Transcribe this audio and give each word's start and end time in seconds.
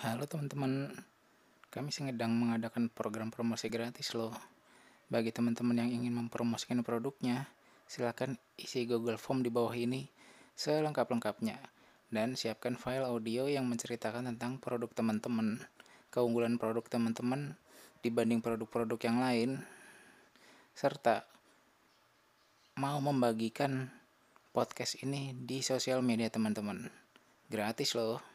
Halo 0.00 0.24
teman-teman, 0.24 0.96
kami 1.68 1.92
sedang 1.92 2.32
mengadakan 2.32 2.88
program 2.88 3.28
promosi 3.28 3.68
gratis 3.68 4.16
loh. 4.16 4.32
Bagi 5.12 5.28
teman-teman 5.28 5.76
yang 5.76 5.92
ingin 5.92 6.16
mempromosikan 6.16 6.80
produknya, 6.80 7.44
silakan 7.84 8.40
isi 8.56 8.88
Google 8.88 9.20
Form 9.20 9.44
di 9.44 9.52
bawah 9.52 9.76
ini 9.76 10.08
selengkap-lengkapnya 10.56 11.60
dan 12.08 12.32
siapkan 12.32 12.80
file 12.80 13.04
audio 13.04 13.44
yang 13.44 13.68
menceritakan 13.68 14.24
tentang 14.32 14.56
produk 14.56 14.88
teman-teman, 14.88 15.60
keunggulan 16.08 16.56
produk 16.56 16.88
teman-teman 16.88 17.60
dibanding 18.00 18.40
produk-produk 18.40 18.96
yang 19.04 19.20
lain, 19.20 19.50
serta 20.72 21.28
mau 22.80 22.96
membagikan 23.04 23.92
podcast 24.56 24.96
ini 25.04 25.36
di 25.36 25.60
sosial 25.60 26.00
media 26.00 26.32
teman-teman. 26.32 26.88
Gratis 27.52 27.92
loh. 27.92 28.29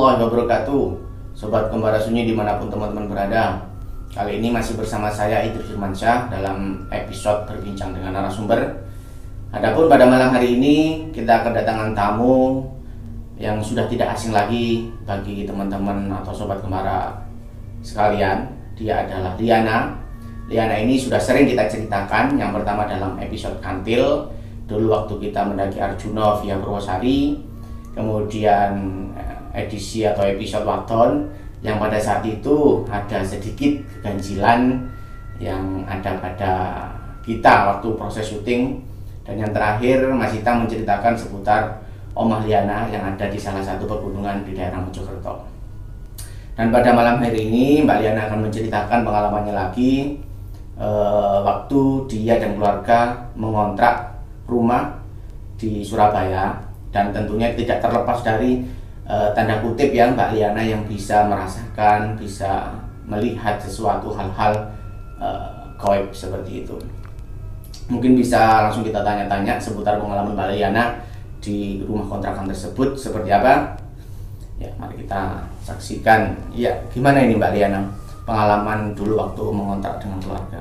Warahmatullahi 0.00 0.32
wabarakatuh. 0.32 0.84
Sobat 1.36 1.64
Kembara 1.68 2.00
Sunyi 2.00 2.24
di 2.24 2.34
mana 2.34 2.56
pun 2.58 2.72
teman-teman 2.72 3.06
berada 3.06 3.64
Kali 4.10 4.42
ini 4.42 4.50
masih 4.50 4.74
bersama 4.74 5.06
saya 5.06 5.46
Idris 5.46 5.70
Firmansyah 5.70 6.26
dalam 6.26 6.82
episode 6.90 7.46
berbincang 7.46 7.94
dengan 7.94 8.18
narasumber. 8.18 8.58
Adapun 9.54 9.86
pada 9.86 10.02
malam 10.10 10.34
hari 10.34 10.58
ini 10.58 11.06
kita 11.14 11.46
kedatangan 11.46 11.94
tamu 11.94 12.66
yang 13.38 13.62
sudah 13.62 13.86
tidak 13.86 14.18
asing 14.18 14.34
lagi 14.34 14.90
bagi 15.06 15.46
teman-teman 15.46 16.10
atau 16.10 16.34
sobat 16.34 16.58
Kembara 16.58 17.22
sekalian. 17.86 18.50
Dia 18.74 19.06
adalah 19.06 19.38
Liana. 19.38 19.94
Liana 20.50 20.74
ini 20.80 20.98
sudah 20.98 21.20
sering 21.20 21.46
kita 21.46 21.70
ceritakan 21.70 22.34
Yang 22.34 22.58
pertama 22.58 22.82
dalam 22.82 23.14
episode 23.22 23.62
Kantil 23.62 24.26
Dulu 24.66 24.90
waktu 24.90 25.30
kita 25.30 25.46
mendaki 25.46 25.78
Arjuna 25.78 26.42
via 26.42 26.58
Purwosari 26.58 27.38
kemudian 27.94 28.70
edisi 29.54 30.06
atau 30.06 30.26
episode 30.26 30.66
Waton 30.66 31.26
yang 31.60 31.76
pada 31.76 32.00
saat 32.00 32.24
itu 32.24 32.84
ada 32.88 33.20
sedikit 33.20 33.80
keganjilan 33.98 34.80
yang 35.40 35.84
ada 35.84 36.16
pada 36.20 36.52
kita 37.24 37.76
waktu 37.76 37.88
proses 37.96 38.28
syuting. 38.28 38.80
Dan 39.24 39.46
yang 39.46 39.52
terakhir 39.52 40.08
Mas 40.10 40.32
Ita 40.32 40.56
menceritakan 40.56 41.14
seputar 41.14 41.84
Omah 42.16 42.42
Liana 42.48 42.88
yang 42.88 43.04
ada 43.04 43.28
di 43.28 43.38
salah 43.38 43.62
satu 43.62 43.86
pegunungan 43.86 44.42
di 44.42 44.56
daerah 44.56 44.80
Mojokerto. 44.80 45.46
Dan 46.56 46.68
pada 46.74 46.90
malam 46.92 47.22
hari 47.22 47.46
ini 47.46 47.84
Mbak 47.86 47.98
Liana 48.02 48.26
akan 48.28 48.48
menceritakan 48.48 49.00
pengalamannya 49.06 49.54
lagi. 49.54 50.18
Eh, 50.80 51.38
waktu 51.44 51.80
dia 52.08 52.40
dan 52.40 52.56
keluarga 52.56 53.28
mengontrak 53.36 54.16
rumah 54.48 54.96
di 55.60 55.84
Surabaya 55.84 56.56
dan 56.88 57.12
tentunya 57.12 57.52
tidak 57.52 57.84
terlepas 57.84 58.24
dari 58.24 58.64
eh, 59.10 59.28
tanda 59.34 59.58
kutip 59.58 59.90
ya 59.90 60.14
Mbak 60.14 60.38
Liana 60.38 60.62
yang 60.62 60.86
bisa 60.86 61.26
merasakan, 61.26 62.14
bisa 62.14 62.70
melihat 63.10 63.58
sesuatu 63.58 64.14
hal-hal 64.14 64.70
gaib 65.80 66.08
seperti 66.14 66.64
itu. 66.64 66.76
Mungkin 67.90 68.14
bisa 68.14 68.68
langsung 68.68 68.86
kita 68.86 69.02
tanya-tanya 69.02 69.58
seputar 69.58 69.98
pengalaman 69.98 70.38
Mbak 70.38 70.48
Liana 70.54 71.02
di 71.42 71.82
rumah 71.82 72.06
kontrakan 72.06 72.46
tersebut 72.46 72.94
seperti 72.94 73.34
apa? 73.34 73.74
Ya, 74.60 74.70
mari 74.78 75.00
kita 75.02 75.50
saksikan. 75.64 76.36
Ya, 76.54 76.78
gimana 76.92 77.24
ini 77.24 77.34
Mbak 77.34 77.52
Liana 77.56 77.80
pengalaman 78.22 78.94
dulu 78.94 79.18
waktu 79.18 79.42
mengontrak 79.50 79.98
dengan 79.98 80.20
keluarga? 80.22 80.60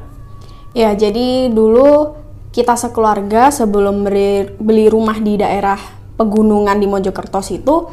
Ya, 0.74 0.96
jadi 0.98 1.54
dulu 1.54 2.18
kita 2.50 2.74
sekeluarga 2.74 3.54
sebelum 3.54 4.08
beri- 4.08 4.58
beli 4.58 4.90
rumah 4.90 5.22
di 5.22 5.38
daerah 5.38 5.78
pegunungan 6.18 6.80
di 6.81 6.88
Mojokerto 6.90 7.46
situ, 7.46 7.92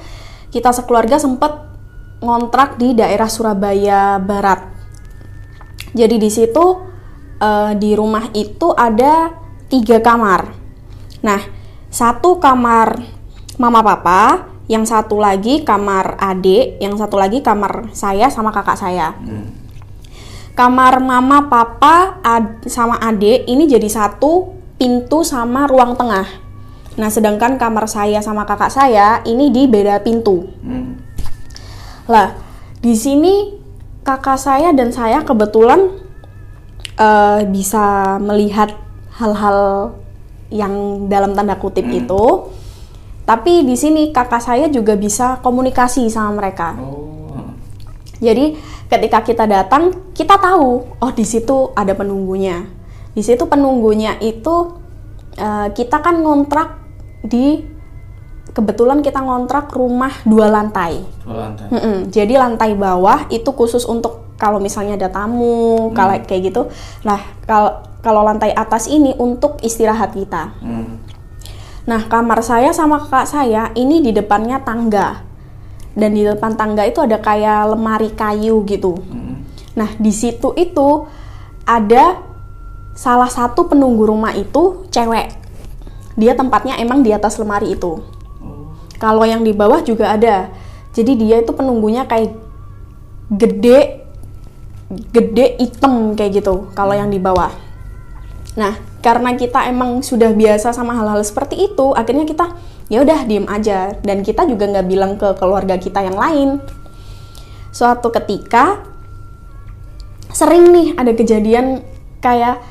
kita 0.50 0.70
sekeluarga 0.72 1.20
sempat 1.20 1.66
ngontrak 2.22 2.80
di 2.80 2.96
daerah 2.96 3.28
Surabaya 3.28 4.16
Barat. 4.20 4.66
Jadi 5.92 6.16
di 6.16 6.30
situ 6.32 6.64
eh, 7.40 7.72
di 7.76 7.92
rumah 7.96 8.30
itu 8.32 8.72
ada 8.72 9.32
tiga 9.70 10.00
kamar. 10.00 10.52
Nah, 11.24 11.40
satu 11.88 12.38
kamar 12.38 13.02
mama 13.56 13.80
papa, 13.80 14.52
yang 14.68 14.84
satu 14.84 15.18
lagi 15.18 15.64
kamar 15.64 16.20
adik, 16.20 16.82
yang 16.82 16.94
satu 16.98 17.16
lagi 17.16 17.40
kamar 17.40 17.90
saya 17.96 18.28
sama 18.28 18.52
kakak 18.52 18.76
saya 18.76 19.16
kamar 20.56 21.04
mama, 21.04 21.46
papa, 21.52 22.18
ad- 22.24 22.64
sama 22.66 22.96
adik 23.04 23.44
ini 23.44 23.68
jadi 23.68 23.86
satu 23.86 24.56
pintu 24.80 25.20
sama 25.20 25.68
ruang 25.68 25.92
tengah. 25.94 26.45
Nah, 26.96 27.12
sedangkan 27.12 27.60
kamar 27.60 27.84
saya 27.84 28.24
sama 28.24 28.48
kakak 28.48 28.72
saya 28.72 29.20
ini 29.28 29.52
di 29.52 29.68
beda 29.68 30.00
pintu. 30.00 30.48
Hmm. 30.64 30.96
Lah, 32.08 32.32
di 32.80 32.96
sini 32.96 33.52
kakak 34.00 34.40
saya 34.40 34.72
dan 34.72 34.88
saya 34.96 35.20
kebetulan 35.20 35.92
eh, 36.96 37.40
bisa 37.52 38.16
melihat 38.16 38.72
hal-hal 39.20 39.92
yang 40.48 41.06
dalam 41.12 41.36
tanda 41.36 41.60
kutip 41.60 41.84
itu. 41.84 42.48
Tapi 43.26 43.66
di 43.66 43.76
sini 43.76 44.14
kakak 44.14 44.40
saya 44.40 44.70
juga 44.72 44.96
bisa 44.96 45.42
komunikasi 45.44 46.08
sama 46.08 46.40
mereka. 46.40 46.78
Oh. 46.80 47.52
Jadi 48.22 48.56
ketika 48.88 49.20
kita 49.20 49.44
datang, 49.44 49.92
kita 50.16 50.40
tahu, 50.40 50.96
oh 50.96 51.12
di 51.12 51.26
situ 51.26 51.76
ada 51.76 51.92
penunggunya. 51.92 52.64
Di 53.12 53.20
situ 53.20 53.44
penunggunya 53.44 54.16
itu 54.24 54.80
eh, 55.36 55.68
kita 55.76 56.00
kan 56.00 56.24
ngontrak 56.24 56.85
di 57.26 57.66
kebetulan 58.56 59.04
kita 59.04 59.20
ngontrak 59.20 59.68
rumah 59.76 60.14
dua 60.24 60.48
lantai. 60.48 61.04
Dua 61.26 61.50
lantai. 61.50 61.68
Mm-mm. 61.68 61.96
Jadi 62.08 62.34
lantai 62.40 62.72
bawah 62.72 63.28
itu 63.28 63.52
khusus 63.52 63.84
untuk 63.84 64.32
kalau 64.40 64.60
misalnya 64.60 64.96
ada 64.96 65.08
tamu, 65.12 65.92
kalau 65.92 66.16
kayak 66.24 66.52
gitu. 66.52 66.68
Nah, 67.04 67.20
kalau 67.44 67.84
kalau 68.00 68.22
lantai 68.22 68.54
atas 68.54 68.86
ini 68.86 69.12
untuk 69.18 69.58
istirahat 69.60 70.14
kita. 70.14 70.54
Hmm. 70.62 71.02
Nah, 71.88 72.06
kamar 72.06 72.44
saya 72.44 72.70
sama 72.70 73.02
kakak 73.02 73.26
saya 73.26 73.72
ini 73.74 74.04
di 74.04 74.14
depannya 74.14 74.62
tangga. 74.62 75.24
Dan 75.96 76.12
di 76.12 76.22
depan 76.22 76.54
tangga 76.54 76.84
itu 76.84 77.00
ada 77.00 77.16
kayak 77.18 77.72
lemari 77.72 78.12
kayu 78.12 78.62
gitu. 78.68 79.00
Hmm. 79.00 79.42
Nah, 79.76 79.90
di 79.96 80.12
situ 80.12 80.52
itu 80.54 81.08
ada 81.64 82.20
salah 82.96 83.28
satu 83.28 83.68
penunggu 83.68 84.08
rumah 84.08 84.32
itu 84.36 84.88
cewek. 84.92 85.45
Dia 86.16 86.32
tempatnya 86.32 86.80
emang 86.80 87.04
di 87.04 87.12
atas 87.12 87.36
lemari 87.36 87.76
itu. 87.76 88.00
Kalau 88.96 89.22
yang 89.28 89.44
di 89.44 89.52
bawah 89.52 89.84
juga 89.84 90.16
ada. 90.16 90.48
Jadi 90.96 91.12
dia 91.20 91.44
itu 91.44 91.52
penunggunya 91.52 92.08
kayak 92.08 92.32
gede 93.28 94.00
gede 94.86 95.58
hitam 95.58 96.14
kayak 96.14 96.40
gitu 96.40 96.72
kalau 96.72 96.96
yang 96.96 97.12
di 97.12 97.20
bawah. 97.20 97.52
Nah, 98.56 98.80
karena 99.04 99.36
kita 99.36 99.68
emang 99.68 100.00
sudah 100.00 100.32
biasa 100.32 100.72
sama 100.72 100.96
hal-hal 100.96 101.20
seperti 101.20 101.68
itu, 101.68 101.92
akhirnya 101.92 102.24
kita 102.24 102.56
ya 102.86 103.02
udah 103.02 103.26
diem 103.26 103.46
aja 103.50 103.98
dan 104.00 104.22
kita 104.22 104.46
juga 104.46 104.70
nggak 104.70 104.86
bilang 104.86 105.12
ke 105.20 105.28
keluarga 105.36 105.76
kita 105.76 106.00
yang 106.00 106.16
lain. 106.16 106.62
Suatu 107.74 108.08
ketika 108.08 108.80
sering 110.32 110.72
nih 110.72 110.96
ada 110.96 111.12
kejadian 111.12 111.84
kayak 112.24 112.62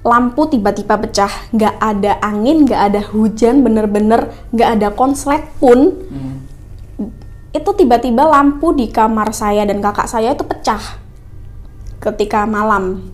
lampu 0.00 0.48
tiba-tiba 0.48 0.96
pecah, 0.96 1.28
nggak 1.52 1.74
ada 1.76 2.16
angin, 2.20 2.64
nggak 2.64 2.82
ada 2.88 3.00
hujan, 3.04 3.60
bener-bener 3.60 4.32
nggak 4.50 4.68
ada 4.80 4.88
konslet 4.90 5.44
pun. 5.56 5.92
Hmm. 6.08 6.36
Itu 7.50 7.74
tiba-tiba 7.74 8.24
lampu 8.24 8.72
di 8.72 8.88
kamar 8.88 9.34
saya 9.34 9.66
dan 9.66 9.82
kakak 9.82 10.06
saya 10.06 10.32
itu 10.32 10.44
pecah 10.44 10.80
ketika 11.98 12.44
malam. 12.44 13.12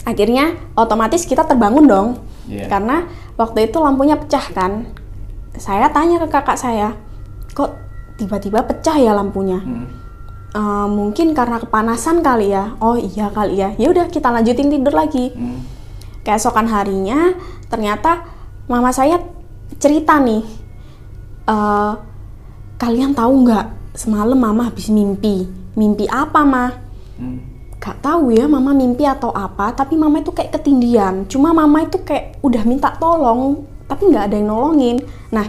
akhirnya 0.00 0.56
otomatis 0.74 1.22
kita 1.22 1.44
terbangun 1.44 1.84
dong 1.84 2.08
Iya. 2.48 2.72
karena 2.72 3.04
waktu 3.36 3.68
itu 3.68 3.76
lampunya 3.78 4.16
pecah 4.16 4.42
kan 4.50 4.88
saya 5.52 5.92
tanya 5.92 6.16
ke 6.16 6.26
kakak 6.26 6.56
saya 6.56 6.96
kok 7.52 7.76
tiba-tiba 8.16 8.64
pecah 8.64 8.96
ya 8.96 9.12
lampunya 9.12 9.60
Hmm. 9.60 9.86
"Eh, 10.50 10.86
mungkin 10.88 11.36
karena 11.36 11.60
kepanasan 11.60 12.24
kali 12.24 12.48
ya 12.48 12.72
oh 12.80 12.96
iya 12.96 13.28
kali 13.28 13.60
ya 13.60 13.76
ya 13.76 13.92
udah 13.92 14.08
kita 14.08 14.32
lanjutin 14.32 14.72
tidur 14.72 14.96
lagi 14.96 15.36
Hmm. 15.36 15.60
Keesokan 16.22 16.68
harinya 16.68 17.34
ternyata 17.68 18.26
mama 18.66 18.92
saya 18.92 19.18
cerita 19.80 20.20
nih 20.20 20.42
"Eh, 21.48 21.92
kalian 22.76 23.12
tahu 23.12 23.46
nggak 23.46 23.66
semalam 23.96 24.38
mama 24.38 24.70
habis 24.70 24.88
mimpi? 24.88 25.44
Mimpi 25.76 26.06
apa 26.10 26.42
mah 26.42 26.70
Hmm. 27.20 27.36
gak 27.80 28.00
tahu 28.00 28.32
ya 28.32 28.48
mama 28.48 28.72
mimpi 28.72 29.04
atau 29.04 29.28
apa 29.32 29.72
tapi 29.76 29.96
mama 29.96 30.20
itu 30.20 30.32
kayak 30.32 30.56
ketindian. 30.56 31.24
Cuma 31.28 31.52
mama 31.52 31.84
itu 31.84 32.00
kayak 32.00 32.40
udah 32.40 32.62
minta 32.64 32.92
tolong 32.96 33.64
tapi 33.88 34.08
nggak 34.08 34.24
ada 34.28 34.36
yang 34.40 34.48
nolongin. 34.48 34.96
Nah 35.32 35.44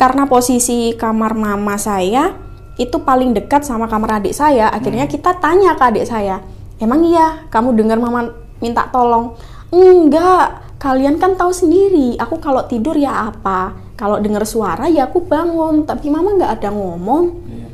karena 0.00 0.24
posisi 0.28 0.92
kamar 0.96 1.36
mama 1.36 1.76
saya 1.76 2.36
itu 2.80 2.96
paling 3.00 3.30
dekat 3.36 3.62
sama 3.62 3.86
kamar 3.86 4.18
adik 4.20 4.34
saya 4.34 4.66
akhirnya 4.72 5.06
kita 5.06 5.38
tanya 5.38 5.78
ke 5.78 5.84
adik 5.86 6.06
saya 6.08 6.42
emang 6.82 7.06
iya 7.06 7.46
kamu 7.46 7.70
dengar 7.78 8.02
mama 8.02 8.34
minta 8.58 8.90
tolong 8.90 9.38
enggak 9.80 10.46
kalian 10.78 11.16
kan 11.16 11.34
tahu 11.34 11.50
sendiri 11.50 12.14
aku 12.20 12.36
kalau 12.38 12.66
tidur 12.68 12.94
ya 12.94 13.32
apa 13.32 13.72
kalau 13.96 14.20
dengar 14.20 14.44
suara 14.44 14.90
ya 14.90 15.08
aku 15.08 15.24
bangun 15.24 15.88
tapi 15.88 16.12
mama 16.12 16.34
nggak 16.36 16.52
ada 16.60 16.68
ngomong 16.74 17.24
Iya. 17.48 17.64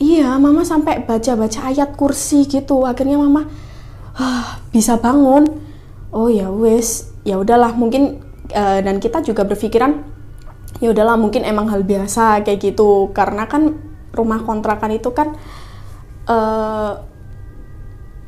Iya, 0.00 0.40
mama 0.40 0.64
sampai 0.64 1.04
baca-baca 1.04 1.68
ayat 1.68 1.92
kursi 1.92 2.48
gitu. 2.48 2.88
Akhirnya 2.88 3.20
mama 3.20 3.44
"Ah, 4.16 4.56
bisa 4.72 4.96
bangun. 4.96 5.44
Oh 6.08 6.32
ya 6.32 6.48
wes, 6.48 7.12
ya 7.28 7.36
udahlah 7.36 7.76
mungkin 7.76 8.24
eh, 8.48 8.80
dan 8.80 8.96
kita 8.96 9.20
juga 9.20 9.44
berpikiran 9.44 10.00
ya 10.80 10.88
udahlah 10.96 11.20
mungkin 11.20 11.44
emang 11.44 11.68
hal 11.68 11.84
biasa 11.84 12.40
kayak 12.48 12.72
gitu. 12.72 13.12
Karena 13.12 13.44
kan 13.44 13.76
rumah 14.16 14.40
kontrakan 14.40 14.96
itu 14.96 15.12
kan 15.12 15.36
eh 16.24 16.92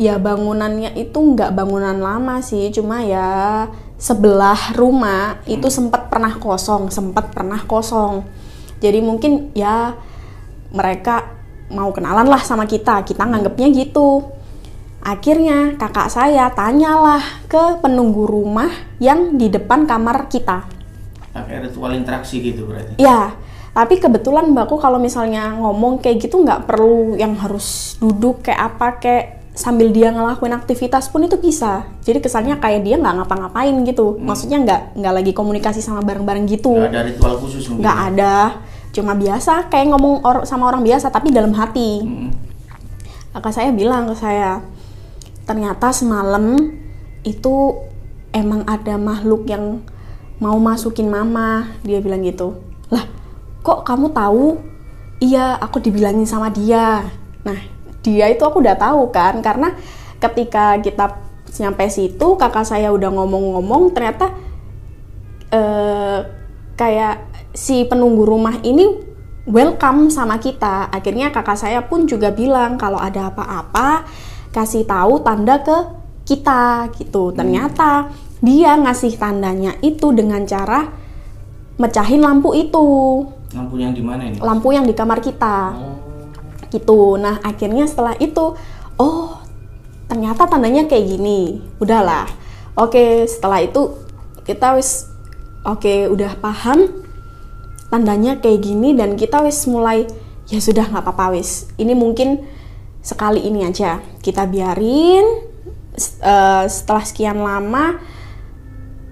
ya 0.03 0.19
bangunannya 0.19 0.99
itu 0.99 1.15
nggak 1.15 1.55
bangunan 1.55 1.95
lama 2.03 2.43
sih, 2.43 2.75
cuma 2.75 3.07
ya 3.07 3.71
sebelah 3.95 4.75
rumah 4.75 5.39
itu 5.47 5.71
sempat 5.71 6.11
pernah 6.11 6.35
kosong, 6.43 6.91
sempat 6.91 7.31
pernah 7.31 7.63
kosong. 7.63 8.27
Jadi 8.83 8.99
mungkin 8.99 9.55
ya 9.55 9.95
mereka 10.75 11.39
mau 11.71 11.95
kenalan 11.95 12.27
lah 12.27 12.43
sama 12.43 12.67
kita, 12.67 13.07
kita 13.07 13.23
nganggepnya 13.23 13.71
gitu. 13.71 14.27
Akhirnya 15.03 15.79
kakak 15.79 16.11
saya 16.11 16.51
tanyalah 16.51 17.23
ke 17.47 17.79
penunggu 17.79 18.27
rumah 18.27 18.71
yang 18.99 19.39
di 19.39 19.47
depan 19.51 19.87
kamar 19.87 20.27
kita. 20.27 20.67
Pakai 21.31 21.63
ritual 21.63 21.95
interaksi 21.95 22.43
gitu 22.43 22.67
berarti. 22.67 22.99
Ya, 23.03 23.35
tapi 23.73 23.99
kebetulan 23.99 24.51
mbakku 24.51 24.79
kalau 24.79 25.03
misalnya 25.03 25.59
ngomong 25.59 25.99
kayak 25.99 26.27
gitu 26.27 26.43
nggak 26.43 26.71
perlu 26.71 27.19
yang 27.19 27.35
harus 27.39 27.99
duduk 27.99 28.47
kayak 28.47 28.63
apa 28.75 28.89
kayak 29.01 29.42
sambil 29.53 29.93
dia 29.93 30.09
ngelakuin 30.09 30.57
aktivitas 30.57 31.13
pun 31.13 31.29
itu 31.29 31.37
bisa. 31.37 31.85
Jadi 32.01 32.25
kesannya 32.25 32.57
kayak 32.57 32.89
dia 32.89 32.97
nggak 32.97 33.23
ngapa-ngapain 33.23 33.73
gitu. 33.85 34.17
Maksudnya 34.17 34.59
nggak 34.65 34.81
nggak 34.97 35.13
lagi 35.13 35.33
komunikasi 35.37 35.85
sama 35.85 36.01
bareng-bareng 36.01 36.49
gitu. 36.49 36.73
Nggak 36.73 36.93
ada 36.93 37.03
ritual 37.05 37.35
khusus. 37.37 37.63
Nggak 37.69 37.99
ada. 38.13 38.37
Cuma 38.93 39.13
biasa 39.17 39.69
kayak 39.69 39.93
ngomong 39.93 40.25
or- 40.25 40.45
sama 40.49 40.69
orang 40.69 40.85
biasa 40.85 41.13
tapi 41.13 41.33
dalam 41.33 41.53
hati. 41.53 42.01
Hmm. 42.01 42.31
Kakak 43.33 43.53
saya 43.57 43.71
bilang 43.73 44.13
ke 44.13 44.17
saya, 44.17 44.61
ternyata 45.49 45.89
semalam 45.93 46.77
itu 47.25 47.81
emang 48.33 48.61
ada 48.69 49.01
makhluk 49.01 49.49
yang 49.49 49.81
mau 50.41 50.57
masukin 50.61 51.09
mama. 51.09 51.73
Dia 51.85 52.01
bilang 52.05 52.25
gitu. 52.25 52.57
Lah, 52.93 53.05
kok 53.65 53.85
kamu 53.89 54.13
tahu? 54.13 54.61
Iya, 55.23 55.57
aku 55.61 55.81
dibilangin 55.81 56.29
sama 56.29 56.53
dia. 56.53 57.09
Nah, 57.47 57.57
dia 58.03 58.27
itu 58.29 58.43
aku 58.43 58.59
udah 58.61 58.77
tahu 58.77 59.09
kan, 59.15 59.39
karena 59.41 59.75
ketika 60.19 60.79
kita 60.83 61.19
sampai 61.49 61.89
situ, 61.89 62.35
kakak 62.37 62.67
saya 62.67 62.91
udah 62.91 63.11
ngomong-ngomong, 63.15 63.95
ternyata 63.95 64.35
eh, 65.55 66.19
kayak 66.75 67.31
si 67.53 67.85
penunggu 67.85 68.25
rumah 68.25 68.59
ini 68.65 68.89
welcome 69.47 70.09
sama 70.09 70.41
kita. 70.41 70.89
Akhirnya 70.89 71.31
kakak 71.31 71.59
saya 71.59 71.85
pun 71.85 72.09
juga 72.09 72.33
bilang 72.33 72.81
kalau 72.81 72.99
ada 72.99 73.29
apa-apa 73.29 74.09
kasih 74.51 74.89
tahu 74.89 75.21
tanda 75.21 75.61
ke 75.61 75.79
kita 76.25 76.89
gitu. 76.97 77.35
Ternyata 77.37 78.09
dia 78.41 78.75
ngasih 78.79 79.15
tandanya 79.21 79.77
itu 79.85 80.11
dengan 80.17 80.43
cara 80.49 80.89
mecahin 81.77 82.23
lampu 82.25 82.55
itu. 82.57 82.87
Lampu 83.53 83.77
yang 83.77 83.93
di 83.93 84.01
mana 84.01 84.25
ini? 84.25 84.41
Lampu 84.41 84.73
yang 84.73 84.89
di 84.89 84.95
kamar 84.97 85.21
kita 85.21 85.77
Oh. 85.77 86.02
Gitu. 86.73 87.21
Nah, 87.21 87.37
akhirnya 87.45 87.85
setelah 87.85 88.17
itu, 88.17 88.57
oh, 88.97 89.39
ternyata 90.09 90.49
tandanya 90.49 90.89
kayak 90.89 91.05
gini. 91.05 91.61
Udahlah. 91.77 92.25
Oke, 92.73 93.29
setelah 93.29 93.61
itu 93.61 94.01
kita 94.49 94.75
wis 94.81 95.13
oke, 95.63 96.09
udah 96.09 96.33
paham 96.41 97.05
tandanya 97.93 98.41
kayak 98.41 98.65
gini 98.65 98.97
dan 98.97 99.21
kita 99.21 99.45
wis 99.45 99.69
mulai 99.69 100.09
ya 100.49 100.57
sudah 100.57 100.89
nggak 100.89 101.05
apa-apa 101.05 101.37
wis. 101.37 101.69
Ini 101.77 101.93
mungkin 101.93 102.41
sekali 103.05 103.45
ini 103.45 103.69
aja. 103.69 104.01
Kita 104.25 104.49
biarin 104.49 105.25
eh, 106.01 106.65
setelah 106.67 107.05
sekian 107.05 107.45
lama 107.45 108.01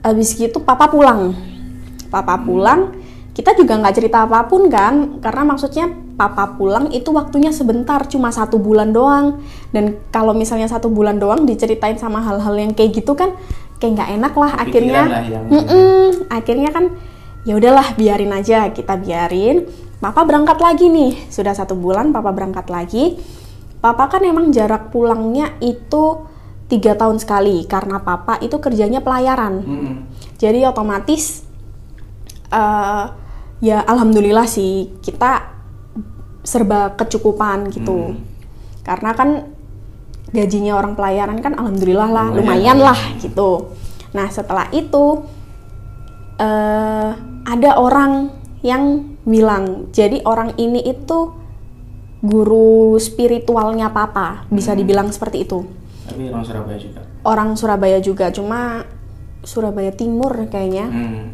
habis 0.01 0.33
gitu 0.33 0.65
papa 0.65 0.89
pulang. 0.89 1.37
Papa 2.09 2.41
pulang, 2.43 2.97
kita 3.37 3.55
juga 3.55 3.79
nggak 3.79 3.95
cerita 3.95 4.27
apa 4.27 4.49
pun 4.51 4.67
kan, 4.67 5.23
karena 5.23 5.47
maksudnya 5.47 5.87
papa 6.21 6.61
pulang 6.61 6.93
itu 6.93 7.09
waktunya 7.17 7.49
sebentar, 7.49 8.05
cuma 8.05 8.29
satu 8.29 8.61
bulan 8.61 8.93
doang. 8.93 9.41
Dan 9.73 9.97
kalau 10.13 10.37
misalnya 10.37 10.69
satu 10.69 10.93
bulan 10.93 11.17
doang 11.17 11.49
diceritain 11.49 11.97
sama 11.97 12.21
hal-hal 12.21 12.53
yang 12.61 12.77
kayak 12.77 13.01
gitu 13.01 13.17
kan, 13.17 13.33
kayak 13.81 13.97
nggak 13.97 14.11
enak 14.21 14.33
lah. 14.37 14.53
Kepikiran 14.61 14.69
Akhirnya, 14.69 15.01
lah 15.09 15.25
yang- 15.25 15.49
Mm-mm. 15.49 16.05
akhirnya 16.29 16.71
kan, 16.77 16.85
ya 17.49 17.57
udahlah 17.57 17.97
biarin 17.97 18.37
aja, 18.37 18.69
kita 18.69 19.01
biarin. 19.01 19.65
Papa 19.97 20.29
berangkat 20.29 20.61
lagi 20.61 20.93
nih, 20.93 21.17
sudah 21.33 21.57
satu 21.57 21.73
bulan 21.73 22.13
papa 22.13 22.37
berangkat 22.37 22.69
lagi. 22.69 23.17
Papa 23.81 24.13
kan 24.13 24.21
emang 24.21 24.53
jarak 24.53 24.93
pulangnya 24.93 25.57
itu 25.65 26.29
tiga 26.69 27.01
tahun 27.01 27.17
sekali, 27.17 27.65
karena 27.65 28.05
papa 28.05 28.37
itu 28.45 28.61
kerjanya 28.61 29.01
pelayaran. 29.01 29.65
Mm-mm. 29.65 29.95
Jadi 30.37 30.69
otomatis 30.69 31.49
eh, 32.53 33.05
ya 33.61 33.85
alhamdulillah 33.85 34.49
sih 34.49 34.89
kita 35.05 35.60
serba 36.43 36.95
kecukupan 36.95 37.69
gitu. 37.71 38.17
Karena 38.81 39.13
kan 39.13 39.51
gajinya 40.31 40.75
orang 40.75 40.95
pelayaran 40.95 41.39
kan 41.39 41.53
alhamdulillah 41.53 42.09
lah 42.09 42.27
Lumayan. 42.29 42.39
lumayan 42.39 42.79
lah 42.81 42.99
gitu. 43.19 43.75
Nah 44.11 44.27
setelah 44.29 44.71
itu 44.71 45.27
eh, 46.37 47.11
ada 47.45 47.71
orang 47.77 48.31
yang 48.61 48.83
bilang 49.23 49.89
jadi 49.91 50.21
orang 50.23 50.57
ini 50.57 50.81
itu 50.83 51.33
guru 52.21 52.97
spiritualnya 52.97 53.89
papa 53.89 54.45
bisa 54.49 54.77
dibilang 54.77 55.09
seperti 55.09 55.43
itu 55.43 55.65
Tapi 56.05 56.29
orang 56.29 56.45
Surabaya 56.45 56.77
juga. 56.79 57.01
orang 57.23 57.49
Surabaya 57.55 57.99
juga 57.99 58.27
cuma 58.29 58.85
Surabaya 59.41 59.89
Timur 59.91 60.37
kayaknya 60.47 60.87
Hmm. 60.87 61.27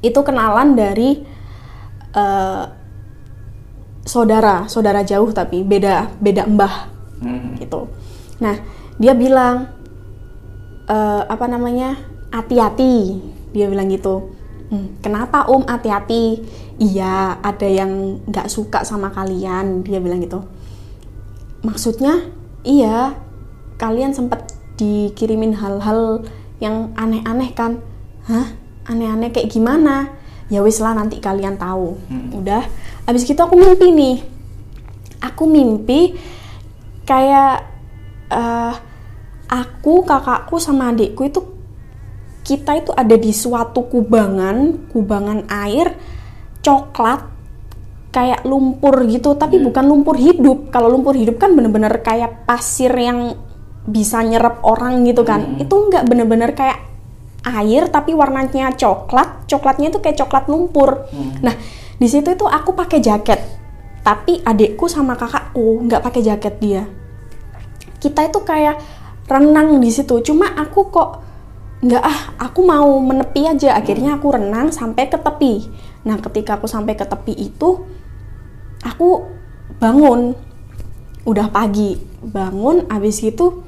itu 0.00 0.20
kenalan 0.20 0.72
dari 0.72 1.24
eh, 2.12 2.64
saudara 4.06 4.70
saudara 4.70 5.02
jauh 5.02 5.28
tapi 5.34 5.66
beda 5.66 6.14
beda 6.22 6.46
mbah 6.46 6.94
Hmm. 7.16 7.56
gitu. 7.56 7.88
Nah 8.38 8.60
dia 8.96 9.12
bilang 9.12 9.72
eh, 10.86 11.22
apa 11.26 11.44
namanya 11.50 11.96
hati-hati. 12.30 13.18
Dia 13.56 13.66
bilang 13.66 13.88
gitu. 13.88 14.36
"Hmm, 14.68 15.00
kenapa 15.00 15.48
om 15.48 15.64
hati-hati? 15.64 16.44
Iya 16.76 17.40
ada 17.40 17.64
yang 17.64 18.20
nggak 18.28 18.46
suka 18.46 18.84
sama 18.84 19.08
kalian. 19.10 19.80
Dia 19.82 19.98
bilang 19.98 20.20
gitu. 20.20 20.44
Maksudnya 21.64 22.30
iya 22.62 23.16
kalian 23.80 24.12
sempat 24.12 24.52
dikirimin 24.76 25.56
hal-hal 25.56 26.20
yang 26.60 26.92
aneh-aneh 26.94 27.50
kan? 27.56 27.80
Hah? 28.28 28.52
Aneh-aneh 28.86 29.32
kayak 29.32 29.50
gimana 29.50 30.12
ya 30.46 30.62
wis 30.62 30.78
lah 30.78 30.94
nanti 30.94 31.18
kalian 31.18 31.58
tahu. 31.58 31.98
Udah. 32.34 32.62
Abis 33.06 33.26
gitu 33.26 33.38
aku 33.38 33.58
mimpi 33.58 33.90
nih. 33.90 34.16
Aku 35.22 35.48
mimpi 35.50 36.14
kayak 37.06 37.66
eh, 38.30 38.74
aku 39.46 40.02
kakakku 40.06 40.58
sama 40.58 40.90
adikku 40.90 41.22
itu 41.26 41.40
kita 42.46 42.78
itu 42.78 42.94
ada 42.94 43.18
di 43.18 43.34
suatu 43.34 43.90
kubangan 43.90 44.86
kubangan 44.94 45.50
air 45.50 45.98
coklat 46.62 47.26
kayak 48.14 48.46
lumpur 48.46 49.02
gitu. 49.10 49.34
Tapi 49.34 49.58
bukan 49.58 49.84
lumpur 49.86 50.14
hidup. 50.14 50.70
Kalau 50.70 50.86
lumpur 50.86 51.18
hidup 51.18 51.42
kan 51.42 51.52
bener-bener 51.52 52.00
kayak 52.00 52.46
pasir 52.46 52.94
yang 52.94 53.34
bisa 53.86 54.22
nyerap 54.22 54.62
orang 54.62 55.02
gitu 55.06 55.26
kan. 55.26 55.58
Itu 55.58 55.90
nggak 55.90 56.06
bener-bener 56.06 56.54
kayak 56.54 56.95
air 57.46 57.86
tapi 57.86 58.10
warnanya 58.12 58.74
coklat. 58.74 59.46
Coklatnya 59.46 59.94
itu 59.94 60.02
kayak 60.02 60.18
coklat 60.18 60.50
lumpur. 60.50 61.06
Nah 61.40 61.54
di 61.96 62.08
situ 62.10 62.34
itu 62.34 62.44
aku 62.44 62.74
pakai 62.74 62.98
jaket. 62.98 63.38
Tapi 64.02 64.42
adikku 64.42 64.90
sama 64.90 65.14
kakakku 65.14 65.86
nggak 65.86 66.02
pakai 66.02 66.22
jaket 66.26 66.54
dia. 66.58 66.82
Kita 68.02 68.26
itu 68.26 68.42
kayak 68.42 68.78
renang 69.30 69.78
di 69.78 69.90
situ. 69.90 70.18
Cuma 70.22 70.50
aku 70.58 70.90
kok 70.90 71.10
nggak 71.82 72.02
ah 72.02 72.20
aku 72.50 72.66
mau 72.66 72.98
menepi 72.98 73.46
aja. 73.46 73.78
Akhirnya 73.78 74.18
aku 74.18 74.34
renang 74.34 74.74
sampai 74.74 75.06
ke 75.06 75.18
tepi. 75.18 75.70
Nah 76.06 76.18
ketika 76.18 76.58
aku 76.58 76.66
sampai 76.66 76.98
ke 76.98 77.06
tepi 77.06 77.34
itu 77.34 77.82
aku 78.82 79.26
bangun. 79.78 80.34
Udah 81.26 81.50
pagi. 81.50 81.98
Bangun 82.22 82.86
abis 82.90 83.22
itu 83.22 83.65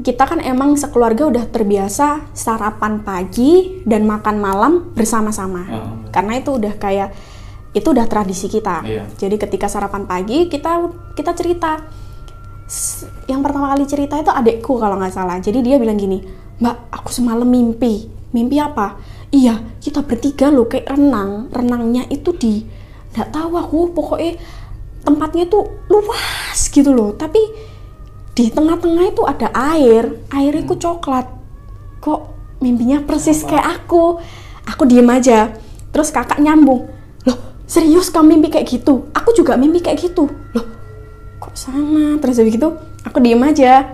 kita 0.00 0.24
kan 0.24 0.40
emang 0.40 0.72
sekeluarga 0.80 1.28
udah 1.28 1.44
terbiasa 1.52 2.32
sarapan 2.32 3.04
pagi 3.04 3.84
dan 3.84 4.08
makan 4.08 4.40
malam 4.40 4.72
bersama-sama. 4.96 5.62
Ah. 5.68 5.92
karena 6.08 6.40
itu 6.40 6.56
udah 6.56 6.74
kayak 6.80 7.12
itu 7.76 7.88
udah 7.88 8.08
tradisi 8.08 8.48
kita. 8.48 8.84
Iya. 8.84 9.04
jadi 9.16 9.36
ketika 9.36 9.68
sarapan 9.68 10.08
pagi 10.08 10.48
kita 10.48 10.88
kita 11.12 11.32
cerita. 11.36 11.84
Yang 13.28 13.40
pertama 13.44 13.68
kali 13.76 13.84
cerita 13.84 14.16
itu 14.16 14.32
adekku 14.32 14.80
kalau 14.80 14.96
nggak 14.96 15.12
salah. 15.12 15.36
Jadi 15.36 15.60
dia 15.60 15.76
bilang 15.76 16.00
gini 16.00 16.24
mbak 16.56 16.88
aku 16.88 17.12
semalam 17.12 17.44
mimpi. 17.44 18.08
Mimpi 18.32 18.56
apa? 18.56 18.96
Iya 19.28 19.60
kita 19.76 20.00
bertiga 20.08 20.48
loh 20.48 20.68
kayak 20.68 20.88
renang. 20.88 21.52
Renangnya 21.52 22.08
itu 22.08 22.32
di 22.32 22.64
nggak 23.12 23.28
tahu 23.28 23.60
aku 23.60 23.92
pokoknya 23.92 24.40
tempatnya 25.04 25.44
itu 25.44 25.60
luas 25.92 26.58
gitu 26.72 26.96
loh. 26.96 27.12
Tapi 27.12 27.40
di 28.32 28.48
tengah-tengah 28.48 29.12
itu 29.12 29.22
ada 29.28 29.52
air. 29.52 30.16
Air 30.32 30.54
itu 30.64 30.76
coklat. 30.76 31.28
Kok 32.00 32.20
mimpinya 32.64 33.04
persis 33.04 33.44
kayak 33.44 33.84
aku? 33.84 34.16
Aku 34.68 34.88
diem 34.88 35.08
aja. 35.12 35.52
Terus 35.92 36.08
kakak 36.08 36.40
nyambung 36.40 36.88
loh 37.28 37.38
serius 37.68 38.08
kamu 38.08 38.40
mimpi 38.40 38.48
kayak 38.58 38.66
gitu? 38.68 39.12
Aku 39.12 39.36
juga 39.36 39.60
mimpi 39.60 39.84
kayak 39.84 40.00
gitu. 40.00 40.26
Loh 40.56 40.66
kok 41.38 41.52
sama? 41.52 42.16
Terus 42.18 42.40
habis 42.40 42.56
gitu 42.56 42.72
aku 43.04 43.20
diem 43.20 43.42
aja. 43.44 43.92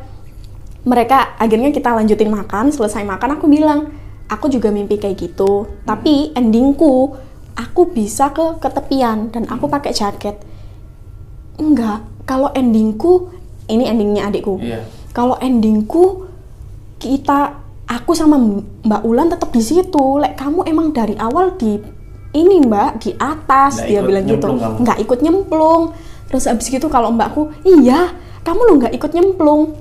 Mereka 0.87 1.37
akhirnya 1.37 1.75
kita 1.75 1.91
lanjutin 1.91 2.31
makan 2.31 2.71
selesai 2.71 3.03
makan 3.03 3.37
aku 3.37 3.51
bilang 3.51 3.91
aku 4.31 4.47
juga 4.47 4.71
mimpi 4.71 4.97
kayak 4.97 5.19
gitu. 5.19 5.67
Tapi 5.83 6.33
endingku 6.39 7.19
aku 7.59 7.91
bisa 7.91 8.31
ke 8.31 8.63
ketepian 8.63 9.35
dan 9.35 9.51
aku 9.51 9.67
pakai 9.67 9.91
jaket. 9.91 10.39
Enggak. 11.59 12.07
Kalau 12.29 12.53
endingku 12.53 13.33
ini 13.69 13.85
endingnya 13.87 14.33
adikku. 14.33 14.59
Iya. 14.59 14.83
kalau 15.13 15.35
endingku 15.41 16.29
kita 16.99 17.59
aku 17.89 18.13
sama 18.13 18.37
Mbak 18.85 19.03
Ulan 19.07 19.29
tetap 19.33 19.51
di 19.55 19.63
situ. 19.63 20.21
Lek 20.21 20.37
kamu 20.37 20.69
emang 20.69 20.93
dari 20.93 21.17
awal 21.17 21.57
di 21.57 21.81
ini 22.37 22.61
Mbak 22.65 22.91
di 23.01 23.11
atas 23.17 23.81
Nggak 23.81 23.89
dia 23.89 24.01
bilang 24.05 24.25
gitu. 24.29 24.49
kamu? 24.53 24.77
nggak 24.85 24.99
ikut 25.05 25.19
nyemplung. 25.25 25.83
Terus 26.29 26.45
abis 26.45 26.69
gitu 26.69 26.93
kalau 26.93 27.09
mbakku 27.09 27.49
iya 27.65 28.13
kamu 28.45 28.61
lo 28.69 28.73
nggak 28.77 28.95
ikut 28.95 29.11
nyemplung. 29.17 29.73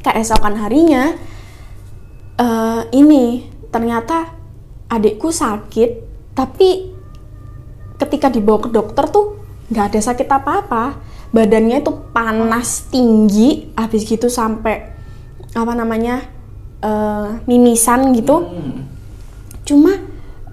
Keesokan 0.00 0.56
harinya 0.56 1.12
eh, 2.38 2.82
ini 2.96 3.44
ternyata 3.68 4.32
adikku 4.88 5.28
sakit 5.28 5.90
tapi 6.32 6.96
ketika 8.00 8.32
dibawa 8.32 8.64
ke 8.64 8.70
dokter 8.72 9.04
tuh 9.10 9.36
nggak 9.68 9.92
ada 9.92 10.00
sakit 10.00 10.28
apa-apa 10.30 10.96
badannya 11.28 11.80
itu 11.80 11.92
panas 12.10 12.88
tinggi 12.88 13.72
habis 13.74 14.02
gitu 14.02 14.26
sampai 14.26 14.96
apa 15.52 15.72
namanya 15.72 16.24
eh, 16.80 17.28
mimisan 17.44 18.12
gitu 18.12 18.48
cuma 19.62 19.92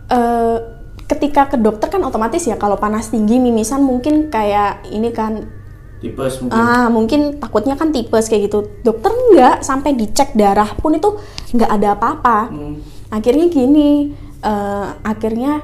eh, 0.08 0.58
ketika 1.06 1.48
ke 1.48 1.58
dokter 1.58 1.88
kan 1.88 2.02
otomatis 2.02 2.44
ya 2.44 2.58
kalau 2.58 2.76
panas 2.76 3.08
tinggi 3.08 3.38
mimisan 3.38 3.80
mungkin 3.80 4.28
kayak 4.28 4.90
ini 4.90 5.12
kan 5.12 5.48
Tipes 5.96 6.44
mungkin. 6.44 6.60
ah 6.60 6.88
mungkin 6.92 7.22
takutnya 7.40 7.80
kan 7.80 7.90
tipes 7.90 8.28
kayak 8.28 8.52
gitu 8.52 8.68
dokter 8.84 9.10
nggak 9.10 9.64
sampai 9.64 9.96
dicek 9.96 10.36
darah 10.36 10.68
pun 10.76 10.92
itu 10.92 11.08
nggak 11.56 11.72
ada 11.72 11.96
apa-apa 11.96 12.40
Hmm. 12.52 12.76
akhirnya 13.10 13.48
gini 13.48 14.12
eh, 14.42 14.88
akhirnya 15.02 15.64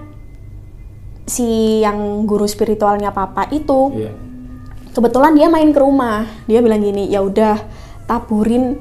si 1.26 1.80
yang 1.80 2.24
guru 2.24 2.46
spiritualnya 2.46 3.12
papa 3.12 3.48
itu 3.52 3.92
Iya. 3.94 4.12
Kebetulan 4.92 5.34
dia 5.34 5.48
main 5.48 5.70
ke 5.70 5.80
rumah. 5.80 6.28
Dia 6.46 6.60
bilang 6.60 6.80
gini 6.80 7.08
ya 7.08 7.20
udah 7.20 7.58
taburin 8.06 8.80